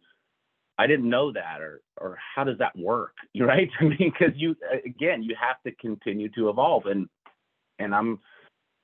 [0.80, 3.14] I didn't know that, or or how does that work?
[3.40, 3.70] Right.
[3.80, 4.56] I mean, because you
[4.86, 7.08] again, you have to continue to evolve, and
[7.80, 8.20] and I'm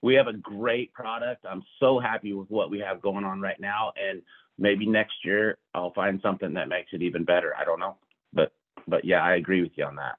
[0.02, 1.46] we have a great product.
[1.50, 4.22] I'm so happy with what we have going on right now, and
[4.58, 7.54] maybe next year I'll find something that makes it even better.
[7.58, 7.98] I don't know,
[8.34, 8.52] but
[8.88, 10.16] but yeah, I agree with you on that.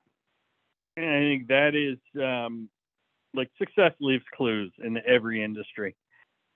[0.97, 2.68] And I think that is um,
[3.35, 5.97] like success leaves clues in every industry.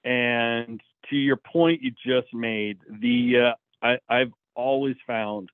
[0.04, 3.52] And to your point you just made, the
[3.82, 5.48] uh, I, I've always found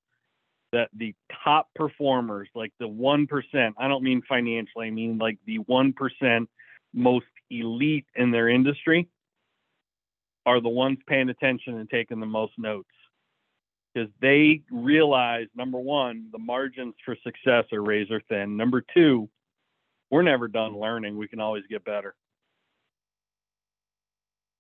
[0.73, 1.15] that the
[1.45, 5.93] top performers, like the one percent, I don't mean financially, I mean like the one
[5.93, 6.49] percent
[6.93, 9.09] most elite in their industry,
[10.47, 12.89] are the ones paying attention and taking the most notes
[13.93, 18.57] because they realize number one, the margins for success are razor thin.
[18.57, 19.29] Number two,
[20.11, 21.17] we're never done learning.
[21.17, 22.15] We can always get better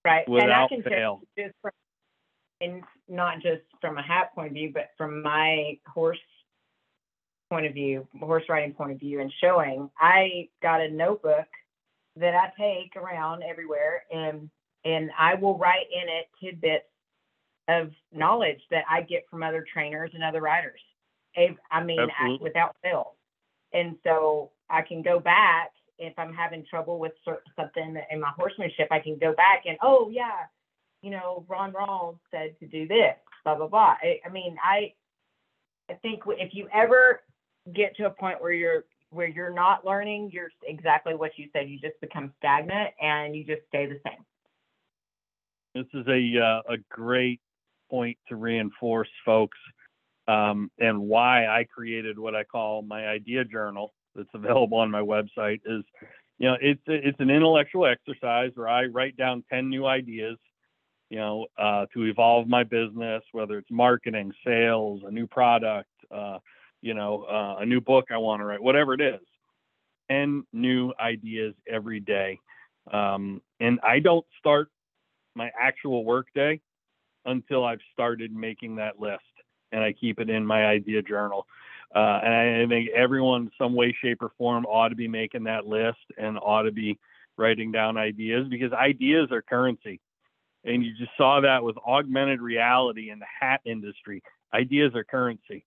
[0.05, 0.27] Right.
[0.27, 1.23] and I without can fail.
[1.39, 1.73] just from,
[2.61, 6.19] and not just from a hat point of view, but from my horse
[7.51, 11.47] point of view, horse riding point of view and showing, I got a notebook
[12.21, 14.51] that I take around everywhere and
[14.85, 16.87] and I will write in it tidbits
[17.69, 20.81] of knowledge that I get from other trainers and other riders.
[21.71, 23.15] I mean, I, without fail.
[23.73, 27.13] And so I can go back if I'm having trouble with
[27.57, 28.89] something in my horsemanship.
[28.91, 30.47] I can go back and oh yeah,
[31.03, 33.15] you know, Ron Rawls said to do this,
[33.45, 33.97] blah blah blah.
[34.03, 34.95] I, I mean, I
[35.89, 37.21] I think if you ever
[37.75, 41.69] get to a point where you're where you're not learning, you're exactly what you said.
[41.69, 44.25] You just become stagnant and you just stay the same.
[45.75, 47.41] This is a uh, a great
[47.91, 49.59] point to reinforce, folks,
[50.27, 53.93] um, and why I created what I call my idea journal.
[54.15, 55.61] That's available on my website.
[55.65, 55.85] Is
[56.39, 60.39] you know it's it's an intellectual exercise where I write down ten new ideas,
[61.09, 66.39] you know, uh, to evolve my business, whether it's marketing, sales, a new product, uh,
[66.81, 69.21] you know, uh, a new book I want to write, whatever it is.
[70.11, 72.41] Ten new ideas every day,
[72.93, 74.69] um, and I don't start
[75.35, 76.61] my actual workday
[77.25, 79.23] until I've started making that list
[79.73, 81.47] and I keep it in my idea journal.
[81.95, 85.67] Uh, and I think everyone, some way, shape, or form, ought to be making that
[85.67, 86.99] list and ought to be
[87.37, 90.01] writing down ideas because ideas are currency.
[90.65, 94.23] And you just saw that with augmented reality in the hat industry.
[94.53, 95.65] Ideas are currency.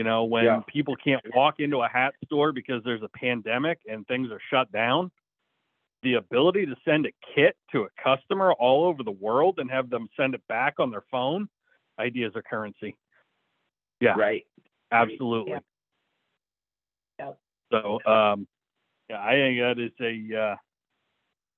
[0.00, 0.62] You know, when Yeah.
[0.66, 4.72] people can't walk into a hat store because there's a pandemic and things are shut
[4.72, 5.10] down,
[6.00, 9.90] the ability to send a kit to a customer all over the world and have
[9.90, 11.50] them send it back on their phone,
[11.98, 12.96] ideas are currency.
[14.00, 14.14] Yeah.
[14.16, 14.46] Right.
[14.90, 15.58] Absolutely.
[17.18, 17.32] Yeah.
[17.70, 18.48] So, um,
[19.10, 20.56] yeah, I think that is a uh,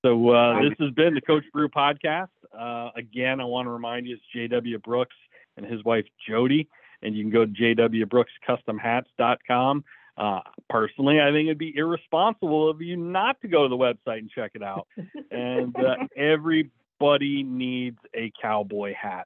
[0.03, 2.27] So uh, this has been the Coach Bru podcast.
[2.57, 4.79] Uh, again, I want to remind you it's J.W.
[4.79, 5.15] Brooks
[5.57, 6.69] and his wife Jody,
[7.01, 9.83] and you can go to jwbrookscustomhats.com.
[10.15, 14.19] Uh, personally, I think it'd be irresponsible of you not to go to the website
[14.19, 14.87] and check it out.
[15.31, 19.25] and uh, everybody needs a cowboy hat.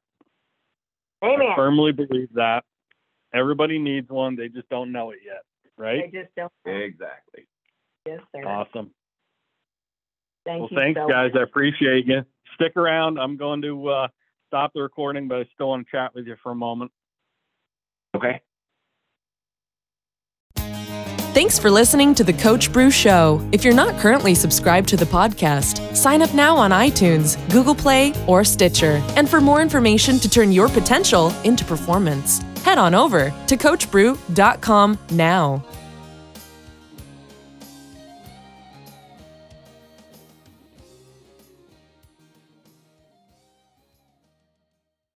[1.22, 1.48] I Amen.
[1.56, 2.64] firmly believe that.
[3.34, 4.38] Everybody needs one.
[4.38, 5.44] They just don't know it yet,
[5.78, 6.06] right?
[6.06, 6.52] I just don't.
[6.66, 7.46] exactly.
[8.06, 8.48] Yes, sir.
[8.48, 8.92] Awesome.
[10.46, 11.34] Thank well, you thanks, so guys.
[11.34, 11.42] much.
[11.42, 12.24] I appreciate you.
[12.56, 13.20] Stick around.
[13.20, 14.08] I'm going to uh,
[14.48, 16.92] stop the recording, but I still want to chat with you for a moment.
[18.16, 18.42] Okay.
[21.38, 23.48] Thanks for listening to the Coach Bru Show.
[23.52, 28.12] If you're not currently subscribed to the podcast, sign up now on iTunes, Google Play,
[28.26, 29.04] or Stitcher.
[29.16, 34.98] And for more information to turn your potential into performance, head on over to CoachBru.com
[35.12, 35.64] now.